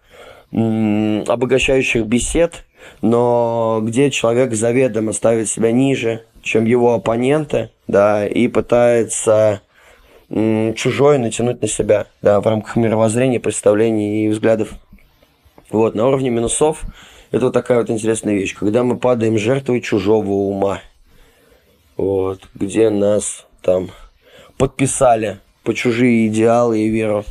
обогащающих 0.51 2.05
бесед, 2.05 2.63
но 3.01 3.79
где 3.81 4.11
человек 4.11 4.53
заведомо 4.53 5.13
ставит 5.13 5.49
себя 5.49 5.71
ниже, 5.71 6.25
чем 6.43 6.65
его 6.65 6.93
оппоненты, 6.93 7.71
да, 7.87 8.27
и 8.27 8.47
пытается 8.47 9.61
чужое 10.29 11.17
натянуть 11.17 11.59
на 11.63 11.67
себя, 11.67 12.05
да, 12.21 12.39
в 12.39 12.45
рамках 12.45 12.75
мировоззрения, 12.75 13.39
представлений 13.39 14.27
и 14.27 14.29
взглядов. 14.29 14.69
Вот, 15.69 15.95
на 15.95 16.08
уровне 16.08 16.29
минусов 16.29 16.84
это 17.32 17.45
вот 17.45 17.53
такая 17.53 17.79
вот 17.79 17.89
интересная 17.91 18.34
вещь, 18.34 18.55
когда 18.55 18.84
мы 18.84 18.97
падаем 18.97 19.38
жертвой 19.38 19.82
чужого 19.82 20.29
ума. 20.32 20.82
Вот, 21.95 22.41
где 22.55 22.89
нас 22.89 23.45
там 23.62 23.91
подписали 24.58 25.39
по 25.63 25.73
чужие 25.75 26.27
идеалы 26.27 26.79
и 26.79 26.89
веру. 26.89 27.25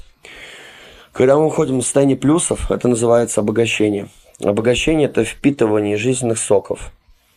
Когда 1.13 1.37
мы 1.37 1.47
уходим 1.47 1.79
в 1.79 1.83
состояние 1.83 2.17
плюсов, 2.17 2.71
это 2.71 2.87
называется 2.87 3.41
обогащение. 3.41 4.09
Обогащение– 4.41 5.09
это 5.09 5.25
впитывание 5.25 5.97
жизненных 5.97 6.39
соков. 6.39 6.93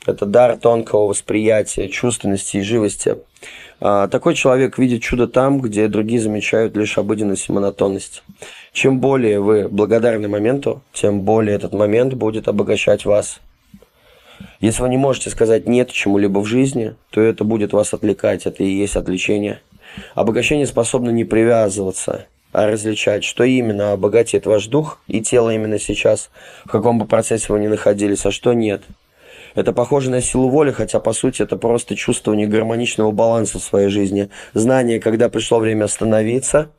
Это 0.06 0.28
дар 0.28 0.58
тонкого 0.58 1.08
восприятия, 1.08 1.90
чувственности 1.90 2.58
и 2.58 2.62
живости. 2.62 3.18
А, 3.84 4.08
такой 4.08 4.36
человек 4.36 4.78
видит 4.78 5.02
чудо 5.02 5.28
там, 5.28 5.60
где 5.60 5.88
другие 5.88 6.22
замечают 6.22 6.78
лишь 6.78 7.00
обыденность 7.00 7.50
и 7.50 7.52
монотонность. 7.52 8.24
Чем 8.74 9.00
более 9.00 9.40
вы 9.40 9.68
благодарны 9.68 10.28
моменту, 10.28 10.84
тем 10.94 11.22
более 11.22 11.56
этот 11.56 11.74
момент 11.74 12.14
будет 12.14 12.48
обогащать 12.48 13.06
вас. 13.06 13.40
Если 14.60 14.84
вы 14.84 14.90
не 14.90 14.98
можете 14.98 15.32
сказать 15.32 15.68
«нет» 15.68 15.92
чему-либо 15.92 16.40
в 16.40 16.46
жизни, 16.46 16.96
то 17.10 17.22
это 17.22 17.44
будет 17.44 17.74
вас 17.74 17.94
отвлекать, 17.94 18.46
это 18.46 18.64
и 18.64 18.70
есть 18.70 18.96
отвлечение. 18.96 19.62
Обогащение 20.14 20.68
способно 20.68 21.10
не 21.10 21.26
привязываться, 21.26 22.28
а 22.52 22.68
различать, 22.68 23.24
что 23.24 23.44
именно 23.44 23.94
обогатит 23.94 24.46
ваш 24.46 24.68
дух 24.68 25.00
и 25.08 25.22
тело 25.22 25.50
именно 25.50 25.80
сейчас, 25.80 26.30
в 26.66 26.70
каком 26.70 27.00
бы 27.00 27.06
процессе 27.06 27.48
вы 27.50 27.60
ни 27.60 27.68
находились, 27.68 28.26
а 28.28 28.32
что 28.32 28.54
нет– 28.54 28.84
это 29.56 29.74
похоже 29.74 30.10
на 30.10 30.22
силу 30.22 30.50
воли, 30.50 30.72
хотя 30.72 31.00
по 31.00 31.14
сути 31.14 31.42
это 31.42 31.58
просто 31.58 31.96
чувствование 31.96 32.48
гармоничного 32.48 33.12
баланса 33.12 33.60
в 33.60 33.64
своей 33.64 33.90
жизни. 33.90 34.30
Знание, 34.54 35.00
когда 35.00 35.30
пришло 35.30 35.60
время 35.60 35.86
остановиться, 35.86 36.70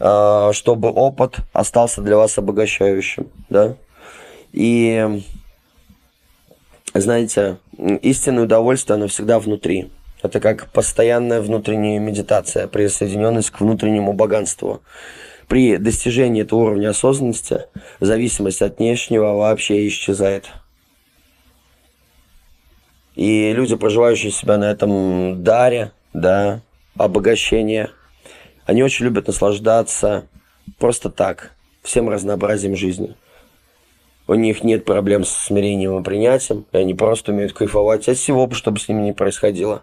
а, 0.00 0.52
чтобы 0.52 0.90
опыт 0.90 1.36
остался 1.52 2.02
для 2.02 2.16
вас 2.16 2.38
обогащающим. 2.38 3.28
Да? 3.48 3.76
И 4.52 5.22
знаете, 6.94 7.58
истинное 8.02 8.44
удовольствие, 8.44 8.96
оно 8.96 9.08
всегда 9.08 9.38
внутри. 9.38 9.90
Это 10.22 10.40
как 10.40 10.70
постоянная 10.72 11.40
внутренняя 11.40 11.98
медитация, 11.98 12.68
присоединенность 12.68 13.50
к 13.50 13.60
внутреннему 13.60 14.12
богатству. 14.12 14.82
При 15.48 15.76
достижении 15.78 16.42
этого 16.42 16.60
уровня 16.60 16.90
осознанности 16.90 17.62
зависимость 18.00 18.62
от 18.62 18.78
внешнего 18.78 19.34
вообще 19.34 19.86
исчезает. 19.88 20.50
И 23.14 23.52
люди, 23.52 23.76
проживающие 23.76 24.32
себя 24.32 24.56
на 24.56 24.70
этом 24.70 25.42
даре, 25.42 25.92
да, 26.12 26.60
обогащение, 26.96 27.90
они 28.64 28.82
очень 28.82 29.04
любят 29.04 29.26
наслаждаться 29.26 30.26
просто 30.78 31.10
так, 31.10 31.52
всем 31.82 32.08
разнообразием 32.08 32.76
жизни. 32.76 33.16
У 34.28 34.34
них 34.34 34.62
нет 34.64 34.84
проблем 34.84 35.24
с 35.24 35.30
смирением 35.30 35.98
и 35.98 36.02
принятием, 36.02 36.64
и 36.72 36.78
они 36.78 36.94
просто 36.94 37.32
умеют 37.32 37.52
кайфовать 37.52 38.08
от 38.08 38.16
всего, 38.16 38.48
что 38.52 38.70
бы 38.70 38.78
с 38.78 38.88
ними 38.88 39.02
ни 39.02 39.12
происходило. 39.12 39.82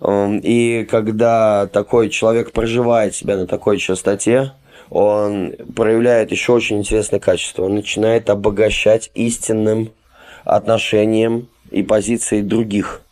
Эм, 0.00 0.40
и 0.42 0.84
когда 0.84 1.66
такой 1.66 2.08
человек 2.08 2.52
проживает 2.52 3.14
себя 3.14 3.36
на 3.36 3.46
такой 3.46 3.78
частоте, 3.78 4.52
он 4.88 5.54
проявляет 5.76 6.32
еще 6.32 6.52
очень 6.52 6.78
интересное 6.78 7.20
качество. 7.20 7.64
Он 7.64 7.74
начинает 7.74 8.30
обогащать 8.30 9.10
истинным 9.14 9.92
отношением 10.44 11.48
и 11.70 11.82
позиции 11.82 12.42
других 12.42 13.02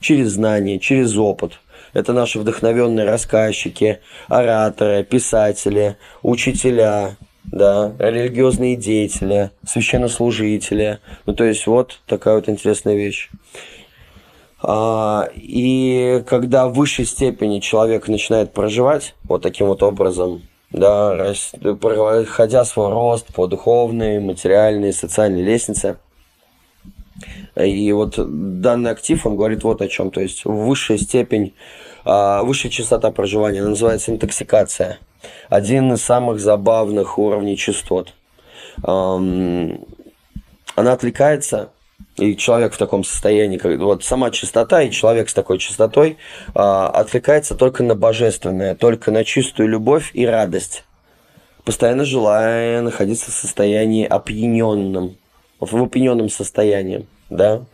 через 0.00 0.32
знания, 0.32 0.78
через 0.78 1.16
опыт. 1.16 1.60
Это 1.94 2.12
наши 2.12 2.38
вдохновенные 2.38 3.06
рассказчики, 3.06 4.00
ораторы, 4.28 5.04
писатели, 5.04 5.96
учителя, 6.22 7.16
да, 7.44 7.92
религиозные 7.98 8.76
деятели, 8.76 9.50
священнослужители. 9.66 10.98
Ну, 11.26 11.34
то 11.34 11.44
есть 11.44 11.66
вот 11.66 12.00
такая 12.06 12.36
вот 12.36 12.48
интересная 12.48 12.94
вещь. 12.94 13.30
А, 14.60 15.28
и 15.34 16.22
когда 16.26 16.68
в 16.68 16.74
высшей 16.74 17.06
степени 17.06 17.60
человек 17.60 18.08
начинает 18.08 18.52
проживать 18.52 19.14
вот 19.24 19.42
таким 19.42 19.68
вот 19.68 19.82
образом, 19.82 20.42
да, 20.70 21.32
проходя 21.80 22.64
свой 22.64 22.90
рост 22.90 23.32
по 23.32 23.46
духовной, 23.46 24.20
материальной, 24.20 24.92
социальной 24.92 25.42
лестнице– 25.42 25.96
И 27.64 27.92
вот 27.92 28.14
данный 28.60 28.90
актив, 28.90 29.26
он 29.26 29.36
говорит 29.36 29.64
вот 29.64 29.82
о 29.82 29.88
чем. 29.88 30.10
То 30.10 30.20
есть 30.20 30.44
высшая 30.44 30.98
степень, 30.98 31.54
а, 32.04 32.42
высшая 32.42 32.70
частота 32.70 33.10
проживания, 33.10 33.60
она 33.60 33.70
называется 33.70 34.12
интоксикация. 34.12 34.98
Один 35.48 35.92
из 35.92 36.02
самых 36.02 36.40
забавных 36.40 37.18
уровней 37.18 37.56
частот. 37.56 38.14
Она 38.82 39.72
отвлекается 40.76 41.70
и 42.18 42.36
человек 42.36 42.74
в 42.74 42.78
таком 42.78 43.04
состоянии, 43.04 43.58
как 43.58 43.78
вот 43.78 44.04
сама 44.04 44.30
чистота 44.30 44.82
и 44.82 44.90
человек 44.90 45.28
с 45.28 45.34
такой 45.34 45.58
чистотой 45.58 46.18
а, 46.54 46.88
отвлекается 46.88 47.54
только 47.54 47.82
на 47.82 47.94
божественное, 47.94 48.74
только 48.74 49.10
на 49.10 49.24
чистую 49.24 49.68
любовь 49.68 50.10
и 50.14 50.26
радость, 50.26 50.84
постоянно 51.64 52.04
желая 52.04 52.82
находиться 52.82 53.30
в 53.30 53.34
состоянии 53.34 54.04
опьяненном, 54.04 55.16
в 55.60 55.82
опьяненном 55.82 56.28
состоянии, 56.28 57.06
да. 57.30 57.64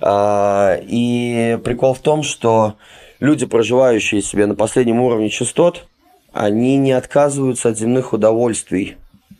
А, 0.00 0.78
и 0.82 1.58
прикол 1.64 1.94
в 1.94 2.00
том, 2.00 2.22
что 2.22 2.74
люди, 3.20 3.46
проживающие 3.46 4.22
себе 4.22 4.46
на 4.46 4.54
последнем 4.54 5.00
уровне 5.00 5.28
частот, 5.28 5.86
они 6.32 6.76
не 6.76 6.92
отказываются 6.92 7.70
от 7.70 7.78
земных 7.78 8.12
удовольствий, 8.12 8.96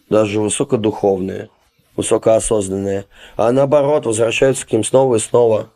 даже 0.09 0.41
высокодуховные 0.41 1.51
высокоосознанные, 1.97 3.07
а 3.37 3.51
наоборот 3.53 4.07
возвращаются 4.07 4.67
к 4.67 4.73
ним 4.73 4.85
снова 4.85 5.17
и 5.17 5.19
снова, 5.19 5.71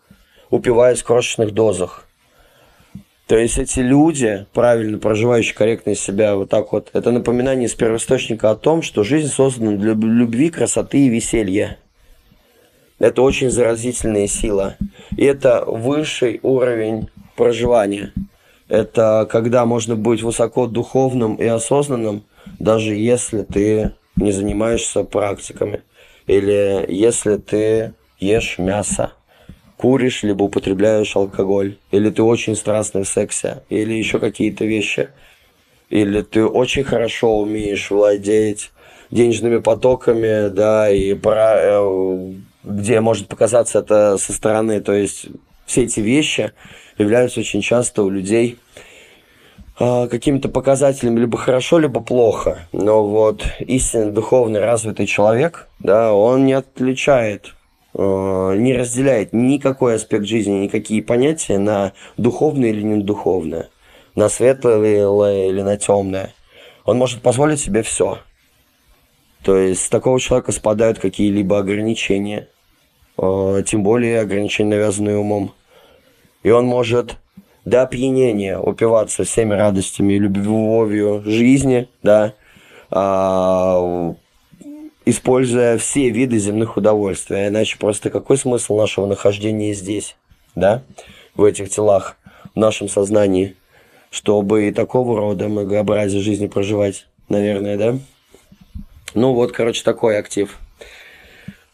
упиваясь 0.51 1.01
в 1.01 1.05
крошечных 1.05 1.53
дозах. 1.53 2.07
То 3.27 3.37
есть 3.39 3.59
эти 3.59 3.81
люди, 3.81 4.47
правильно 4.53 4.99
проживающие 4.99 5.55
корректно 5.55 5.95
себя 5.95 6.35
вот 6.35 6.51
так 6.51 6.73
вот, 6.73 6.91
это 6.93 7.13
напоминание 7.13 7.67
из 7.67 7.75
первоисточника 7.75 8.51
о 8.51 8.57
том, 8.57 8.83
что 8.83 9.05
жизнь 9.05 9.29
создана 9.29 9.77
для 9.77 9.95
любви, 9.95 10.51
красоты 10.51 11.07
и 11.07 11.09
веселья. 11.09 11.79
Это 13.01 13.23
очень 13.23 13.51
заразительная 13.51 14.29
сила. 14.29 14.77
И 15.17 15.25
это 15.25 15.65
высший 15.67 16.39
уровень 16.43 17.09
проживания. 17.35 18.13
Это 18.69 19.27
когда 19.29 19.65
можно 19.65 19.97
быть 19.97 20.23
высоко 20.23 20.67
духовным 20.67 21.35
и 21.35 21.47
осознанным, 21.47 22.25
даже 22.61 22.95
если 22.95 23.43
ты 23.43 23.95
не 24.17 24.33
занимаешься 24.33 25.03
практиками. 25.03 25.83
Или 26.27 26.85
если 26.89 27.39
ты 27.39 27.95
ешь 28.21 28.59
мясо, 28.59 29.13
куришь, 29.79 30.23
либо 30.23 30.45
употребляешь 30.45 31.17
алкоголь, 31.17 31.79
или 31.91 32.11
ты 32.11 32.23
очень 32.23 32.55
страстный 32.55 33.05
в 33.05 33.09
сексе, 33.09 33.63
или 33.71 33.95
еще 33.95 34.19
какие-то 34.19 34.67
вещи, 34.67 35.09
или 35.89 36.21
ты 36.21 36.45
очень 36.45 36.85
хорошо 36.85 37.39
умеешь 37.39 37.91
владеть 37.91 38.71
денежными 39.11 39.57
потоками, 39.57 40.51
да, 40.51 40.91
и 40.91 41.15
про, 41.15 41.97
где 42.65 43.01
может 43.01 43.29
показаться 43.29 43.79
это 43.79 44.19
со 44.19 44.33
стороны, 44.33 44.81
то 44.81 44.93
есть 44.93 45.27
все 45.67 45.85
эти 45.85 46.01
вещи 46.01 46.53
являются 46.99 47.41
очень 47.41 47.63
часто 47.63 48.03
у 48.03 48.11
людей 48.11 48.59
а, 49.79 50.09
какими-то 50.09 50.49
показателями 50.49 51.21
либо 51.21 51.39
хорошо, 51.39 51.79
либо 51.79 52.01
плохо. 52.01 52.69
Но 52.73 53.07
вот 53.07 53.45
истинно 53.61 54.13
духовный 54.13 54.61
развитый 54.61 55.07
человек, 55.07 55.69
да, 55.79 56.13
он 56.13 56.45
не 56.45 56.53
отличает 56.53 57.55
а, 57.95 58.55
не 58.55 58.77
разделяет 58.77 59.33
никакой 59.33 59.95
аспект 59.95 60.27
жизни, 60.27 60.65
никакие 60.65 61.03
понятия 61.03 61.59
на 61.59 61.93
духовное 62.17 62.71
или 62.71 62.83
недуховное, 62.83 63.69
на 64.15 64.29
светлое 64.29 65.49
или 65.49 65.63
на 65.63 65.77
темное. 65.77 66.35
Он 66.85 66.99
может 66.99 67.23
позволить 67.23 67.61
себе 67.61 67.83
все. 67.83 68.19
То 69.43 69.57
есть 69.57 69.85
с 69.85 69.89
такого 69.89 70.21
человека 70.21 70.53
спадают 70.53 70.99
какие-либо 70.99 71.59
ограничения, 71.59 72.49
а, 73.17 73.63
тем 73.63 73.83
более 73.83 74.21
ограничения, 74.21 74.71
навязанные 74.71 75.17
умом. 75.17 75.53
И 76.43 76.51
он 76.51 76.67
может 76.67 77.17
до 77.65 77.83
опьянения 77.83 78.59
упиваться 78.59 79.25
всеми 79.25 79.55
радостями 79.55 80.15
любовью 80.15 81.23
жизни, 81.25 81.89
да, 82.03 82.35
а, 82.91 84.15
используя 85.05 85.79
все 85.79 86.11
виды 86.11 86.39
земных 86.39 86.77
удовольствий. 86.77 87.37
А 87.37 87.49
иначе 87.49 87.79
просто 87.79 88.11
какой 88.11 88.37
смысл 88.37 88.77
нашего 88.77 89.07
нахождения 89.07 89.73
здесь, 89.75 90.17
да, 90.55 90.83
в 91.35 91.45
этих 91.45 91.71
телах, 91.71 92.17
в 92.55 92.59
нашем 92.59 92.89
сознании, 92.89 93.57
чтобы 94.11 94.69
и 94.69 94.73
такого 94.73 95.17
рода 95.19 95.49
многообразие 95.49 96.21
жизни 96.21 96.47
проживать, 96.47 97.07
наверное, 97.29 97.79
да? 97.79 97.99
Ну 99.15 99.35
вот, 99.35 99.53
короче, 99.53 99.83
такой 99.85 100.19
актив– 100.19 100.59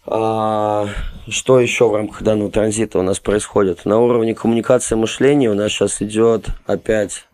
а, 0.09 0.87
что 1.29 1.59
еще 1.59 1.89
в 1.89 1.95
рамках 1.95 2.23
данного 2.23 2.51
транзита 2.51 2.99
у 3.01 3.03
нас 3.03 3.19
происходит? 3.19 3.85
На 3.85 3.99
уровне 3.99 4.35
коммуникации 4.35 4.95
мышления 4.95 5.51
у 5.51 5.55
нас 5.55 5.73
сейчас 5.73 6.01
идет 6.01 6.47
опять 6.67 7.25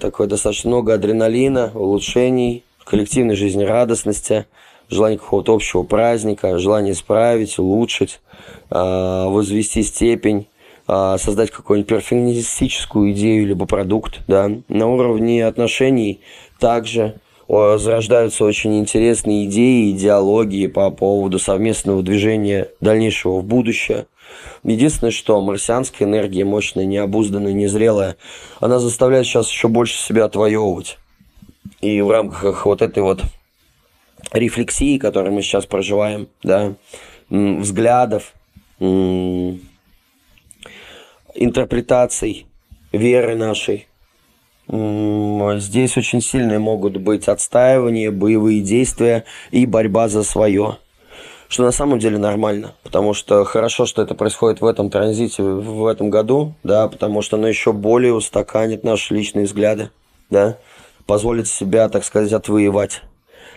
такое 0.00 0.26
достаточно 0.26 0.70
много 0.70 0.94
адреналина, 0.94 1.72
улучшений, 1.74 2.64
коллективной 2.84 3.34
жизнерадостности, 3.34 4.46
желание 4.90 5.18
какого-то 5.18 5.54
общего 5.54 5.84
праздника, 5.84 6.58
желание 6.58 6.92
исправить, 6.92 7.58
улучшить, 7.58 8.20
а, 8.68 9.28
возвести 9.28 9.82
степень, 9.82 10.48
а, 10.86 11.16
создать 11.16 11.50
какую-нибудь 11.50 11.88
перфекционистическую 11.88 13.12
идею 13.12 13.46
либо 13.46 13.64
продукт. 13.64 14.20
Да. 14.28 14.50
На 14.68 14.86
уровне 14.86 15.46
отношений 15.46 16.20
также 16.58 17.14
зарождаются 17.48 18.44
очень 18.44 18.78
интересные 18.78 19.46
идеи, 19.46 19.90
идеологии 19.90 20.66
по 20.66 20.90
поводу 20.90 21.38
совместного 21.38 22.02
движения 22.02 22.68
дальнейшего 22.80 23.40
в 23.40 23.44
будущее. 23.44 24.06
Единственное, 24.62 25.10
что 25.10 25.40
марсианская 25.40 26.08
энергия 26.08 26.44
мощная, 26.44 26.84
необузданная, 26.86 27.52
незрелая, 27.52 28.16
она 28.60 28.78
заставляет 28.78 29.26
сейчас 29.26 29.50
еще 29.50 29.68
больше 29.68 29.96
себя 29.98 30.24
отвоевывать. 30.24 30.98
И 31.80 32.00
в 32.00 32.10
рамках 32.10 32.66
вот 32.66 32.82
этой 32.82 33.02
вот 33.02 33.22
рефлексии, 34.32 34.98
которую 34.98 35.34
мы 35.34 35.42
сейчас 35.42 35.66
проживаем, 35.66 36.28
да, 36.42 36.74
взглядов, 37.28 38.32
интерпретаций 41.34 42.46
веры 42.92 43.36
нашей, 43.36 43.86
Здесь 44.66 45.96
очень 45.96 46.22
сильные 46.22 46.58
могут 46.58 46.96
быть 46.96 47.28
отстаивания, 47.28 48.10
боевые 48.10 48.62
действия 48.62 49.24
и 49.50 49.66
борьба 49.66 50.08
за 50.08 50.22
свое. 50.22 50.78
Что 51.48 51.64
на 51.64 51.72
самом 51.72 51.98
деле 51.98 52.18
нормально, 52.18 52.74
потому 52.82 53.12
что 53.12 53.44
хорошо, 53.44 53.84
что 53.84 54.02
это 54.02 54.14
происходит 54.14 54.60
в 54.60 54.66
этом 54.66 54.90
транзите 54.90 55.42
в 55.42 55.86
этом 55.86 56.08
году, 56.08 56.54
да, 56.64 56.88
потому 56.88 57.20
что 57.20 57.36
оно 57.36 57.46
еще 57.46 57.72
более 57.72 58.14
устаканит 58.14 58.82
наши 58.82 59.14
личные 59.14 59.44
взгляды, 59.44 59.90
да, 60.30 60.56
позволит 61.06 61.46
себя, 61.46 61.88
так 61.90 62.04
сказать, 62.04 62.32
отвоевать, 62.32 63.02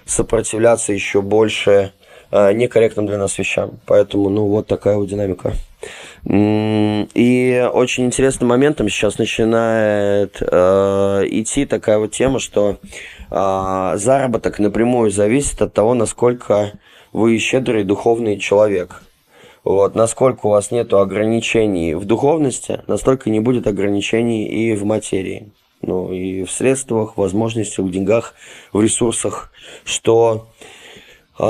сопротивляться 0.05 0.91
еще 0.91 1.21
больше 1.21 1.93
э, 2.29 2.53
некорректным 2.53 3.07
для 3.07 3.17
нас 3.17 3.37
вещам. 3.37 3.79
Поэтому, 3.85 4.29
ну, 4.29 4.45
вот 4.45 4.67
такая 4.67 4.97
вот 4.97 5.07
динамика. 5.07 5.53
И 6.23 7.69
очень 7.73 8.05
интересным 8.05 8.49
моментом 8.49 8.89
сейчас 8.89 9.17
начинает 9.17 10.37
э, 10.41 11.23
идти 11.29 11.65
такая 11.65 11.99
вот 11.99 12.11
тема, 12.11 12.39
что 12.39 12.79
э, 13.29 13.91
заработок 13.95 14.59
напрямую 14.59 15.11
зависит 15.11 15.61
от 15.61 15.73
того, 15.73 15.93
насколько 15.93 16.73
вы 17.13 17.37
щедрый 17.37 17.83
духовный 17.83 18.37
человек. 18.37 19.01
Вот, 19.63 19.95
насколько 19.95 20.45
у 20.45 20.49
вас 20.51 20.71
нет 20.71 20.93
ограничений 20.93 21.93
в 21.93 22.05
духовности, 22.05 22.81
настолько 22.87 23.29
не 23.29 23.41
будет 23.41 23.67
ограничений 23.67 24.45
и 24.47 24.73
в 24.75 24.85
материи. 24.85 25.51
Ну, 25.81 26.11
и 26.11 26.43
в 26.43 26.51
средствах, 26.51 27.17
возможностях, 27.17 27.85
в 27.85 27.91
деньгах, 27.91 28.33
в 28.71 28.81
ресурсах, 28.81 29.51
что 29.83 30.47
э, 31.37 31.43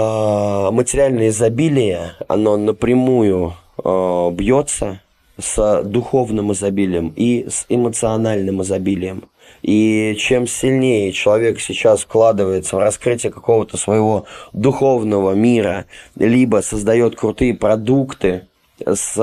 материальное 0.72 1.30
изобилие, 1.30 2.14
оно 2.28 2.58
напрямую 2.58 3.54
э, 3.84 4.32
бьется 4.32 5.02
с 5.40 5.84
духовным 5.84 6.52
изобилием 6.54 7.14
и 7.16 7.48
с 7.50 7.66
эмоциональным 7.70 8.62
изобилием. 8.64 9.30
И 9.62 10.16
чем 10.20 10.48
сильнее 10.48 11.12
человек 11.12 11.60
сейчас 11.60 12.02
вкладывается 12.02 12.76
в 12.76 12.80
раскрытие 12.80 13.32
какого-то 13.32 13.78
своего 13.78 14.26
духовного 14.54 15.34
мира, 15.34 15.86
либо 16.16 16.62
создает 16.62 17.16
крутые 17.16 17.54
продукты 17.54 18.48
с 18.86 19.16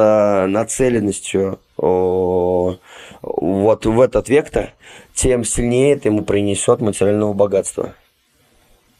нацеленностью 0.49 1.61
о, 1.77 2.77
вот 3.23 3.87
в 3.87 4.01
этот 4.01 4.29
вектор, 4.29 4.73
тем 5.15 5.45
сильнее 5.45 5.95
это 5.95 6.09
ему 6.09 6.23
принесет 6.25 6.81
материального 6.81 7.33
богатства. 7.33 7.95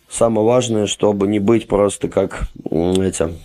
Самое 0.09 0.47
важное, 0.47 0.87
чтобы 0.87 1.27
не 1.27 1.41
быть 1.41 1.67
просто 1.67 2.09
как 2.09 2.49
этим 2.71 3.39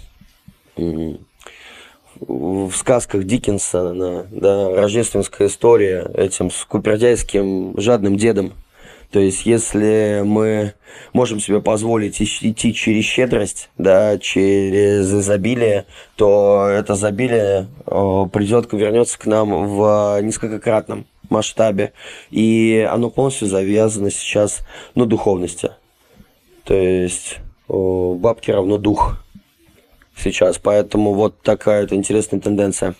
в 2.20 2.72
сказках 2.74 3.24
Диккенса, 3.24 4.26
да, 4.32 4.70
рождественская 4.76 5.47
история 5.47 6.09
этим 6.13 6.51
скупердяйским 6.51 7.80
жадным 7.80 8.17
дедом. 8.17 8.53
То 9.11 9.20
есть, 9.20 9.47
если 9.47 10.22
мы 10.24 10.74
можем 11.13 11.39
себе 11.39 11.61
позволить 11.61 12.22
идти 12.22 12.74
через 12.74 13.03
щедрость, 13.05 13.72
да, 13.80 14.20
через 14.20 15.11
изобилие, 15.11 15.86
то 16.15 16.67
это 16.70 16.93
изобилие 16.93 17.67
придет, 17.86 18.72
вернется 18.72 19.17
к 19.17 19.26
нам 19.26 19.67
в 19.67 20.20
несколькократном 20.22 21.07
масштабе. 21.30 21.93
И 22.30 22.88
оно 22.88 23.09
полностью 23.09 23.47
завязано 23.47 24.11
сейчас 24.11 24.59
на 24.93 25.07
духовности. 25.07 25.72
То 26.65 26.76
есть 26.76 27.38
бабки 27.67 28.51
равно 28.51 28.78
дух 28.78 29.24
сейчас. 30.20 30.57
Поэтому 30.57 31.13
вот 31.13 31.41
такая 31.41 31.82
вот 31.82 31.93
интересная 31.93 32.39
тенденция. 32.39 32.95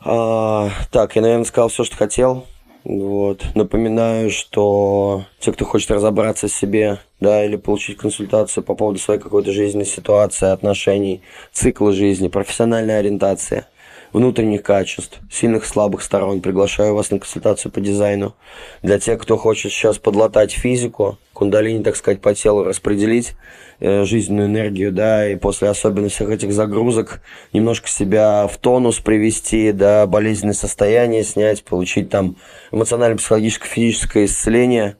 А, 0.00 0.70
так, 0.90 1.16
я, 1.16 1.22
наверное, 1.22 1.44
сказал 1.44 1.68
все, 1.68 1.84
что 1.84 1.96
хотел. 1.96 2.46
Вот. 2.84 3.44
Напоминаю, 3.54 4.30
что 4.30 5.24
те, 5.38 5.52
кто 5.52 5.64
хочет 5.66 5.90
разобраться 5.90 6.48
в 6.48 6.52
себе, 6.52 6.98
да, 7.20 7.44
или 7.44 7.56
получить 7.56 7.98
консультацию 7.98 8.64
по 8.64 8.74
поводу 8.74 8.98
своей 8.98 9.20
какой-то 9.20 9.52
жизненной 9.52 9.84
ситуации, 9.84 10.48
отношений, 10.48 11.20
цикла 11.52 11.92
жизни, 11.92 12.28
профессиональной 12.28 12.98
ориентации– 12.98 13.64
внутренних 14.12 14.62
качеств, 14.62 15.20
сильных 15.30 15.64
и 15.64 15.66
слабых 15.66 16.02
сторон. 16.02 16.40
Приглашаю 16.40 16.94
вас 16.94 17.10
на 17.10 17.18
консультацию 17.18 17.70
по 17.70 17.80
дизайну. 17.80 18.34
Для 18.82 18.98
тех, 18.98 19.20
кто 19.20 19.36
хочет 19.36 19.72
сейчас 19.72 19.98
подлатать 19.98 20.52
физику, 20.52 21.18
кундалини, 21.32 21.82
так 21.82 21.96
сказать, 21.96 22.20
по 22.20 22.34
телу 22.34 22.64
распределить 22.64 23.32
э, 23.78 24.04
жизненную 24.04 24.48
энергию, 24.48 24.92
да, 24.92 25.28
и 25.28 25.36
после 25.36 25.68
особенно 25.68 26.08
всех 26.08 26.30
этих 26.30 26.52
загрузок 26.52 27.22
немножко 27.52 27.88
себя 27.88 28.46
в 28.46 28.58
тонус 28.58 28.98
привести, 29.00 29.72
да, 29.72 30.06
болезненное 30.06 30.54
состояние 30.54 31.24
снять, 31.24 31.64
получить 31.64 32.10
там 32.10 32.36
эмоционально-психологическое, 32.72 33.68
физическое 33.68 34.24
исцеление, 34.26 34.96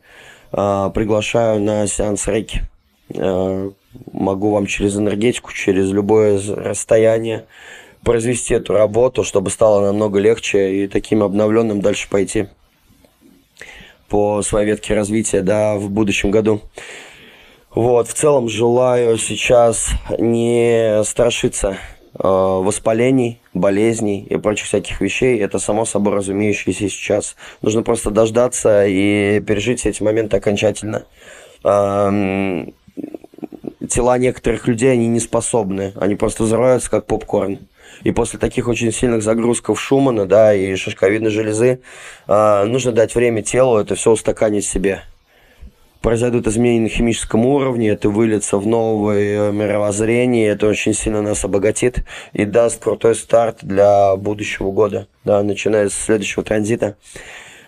э, 0.52 0.90
приглашаю 0.94 1.61
на 1.61 1.86
сеанс 1.86 2.26
рейки. 2.28 2.62
Э, 3.14 3.70
могу 4.12 4.52
вам 4.52 4.66
через 4.66 4.96
энергетику, 4.96 5.52
через 5.52 5.90
любое 5.90 6.40
расстояние 6.56 7.46
произвести 8.05 8.55
эту 8.55 8.72
работу, 8.72 9.24
чтобы 9.24 9.51
стало 9.51 9.86
намного 9.86 10.18
легче 10.18 10.84
и 10.84 10.88
таким 10.88 11.22
обновленным 11.22 11.80
дальше 11.80 12.09
пойти 12.09 12.48
по 14.09 14.42
своей 14.42 14.66
ветке 14.66 14.94
развития, 14.94 15.42
да, 15.42 15.76
в 15.76 15.90
будущем 15.90 16.30
году. 16.30 16.61
Вот, 17.72 18.09
в 18.09 18.14
целом 18.14 18.48
желаю 18.48 19.16
сейчас 19.16 19.90
не 20.18 21.05
страшиться 21.05 21.76
э, 22.14 22.18
воспалений, 22.18 23.40
болезней 23.55 24.26
и 24.28 24.36
прочих 24.36 24.66
всяких 24.66 25.01
вещей. 25.01 25.38
Это 25.38 25.61
само 25.61 25.84
собой 25.84 26.14
разумеющееся 26.14 26.88
сейчас. 26.88 27.36
Нужно 27.62 27.84
просто 27.84 28.11
дождаться 28.11 28.86
и 28.86 29.38
пережить 29.40 29.86
эти 29.86 30.03
моменты 30.03 30.36
окончательно. 30.36 31.05
Э, 31.62 32.64
тела 33.88 34.18
некоторых 34.18 34.66
людей, 34.66 34.92
они 34.92 35.07
не 35.07 35.20
способны. 35.20 35.92
Они 35.94 36.16
просто 36.16 36.42
взрываются, 36.42 36.90
как 36.90 37.07
попкорн. 37.07 37.61
И 38.03 38.12
после 38.12 38.38
таких 38.38 38.68
очень 38.68 38.92
сильных 38.92 39.22
загрузков 39.22 39.80
Шумана, 39.80 40.26
да, 40.26 40.55
и 40.55 40.74
шишковидной 40.74 41.30
железы, 41.30 41.80
э, 42.26 42.64
нужно 42.64 42.92
дать 42.92 43.14
время 43.14 43.42
телу 43.42 43.78
это 43.78 43.94
все 43.94 44.12
устаканить 44.12 44.64
себе. 44.64 45.03
Произойдут 46.01 46.46
изменения 46.46 46.84
на 46.84 46.88
химическом 46.88 47.44
уровне, 47.44 47.90
это 47.90 48.09
выльется 48.09 48.57
в 48.57 48.66
новое 48.66 49.53
мировоззрение, 49.53 50.48
это 50.48 50.66
очень 50.66 50.94
сильно 50.94 51.20
нас 51.20 51.44
обогатит 51.44 52.07
и 52.32 52.46
даст 52.46 52.82
крутой 52.82 53.14
старт 53.14 53.59
для 53.61 54.16
будущего 54.16 54.70
года, 54.70 55.09
да, 55.24 55.42
начиная 55.42 55.90
с 55.90 55.94
следующего 55.94 56.42
транзита. 56.42 56.96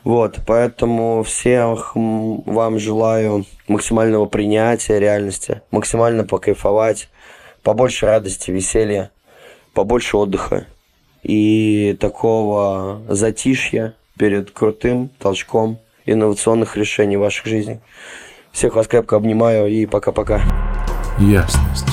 Вот, 0.03 0.39
поэтому 0.47 1.23
всех 1.23 1.93
вам 1.95 2.79
желаю 2.79 3.45
максимального 3.69 4.25
принятия 4.25 4.99
реальности, 4.99 5.61
максимально 5.71 6.25
покайфовать, 6.25 7.11
побольше 7.63 8.07
радости, 8.07 8.51
веселья 8.51 9.11
побольше 9.75 10.17
отдыха 10.17 10.67
и 11.23 11.97
такого 12.01 13.03
затишья 13.09 13.95
перед 14.19 14.51
крутым 14.51 15.11
толчком 15.19 15.79
инновационных 16.05 16.77
решений 16.77 17.17
в 17.17 17.21
ваших 17.21 17.47
жизнях. 17.47 17.79
Всех 18.53 18.75
вас 18.75 18.87
крепко 18.87 19.17
обнимаю 19.17 19.69
и 19.69 19.87
пока-пока. 19.87 20.43
Ясность. 21.19 21.92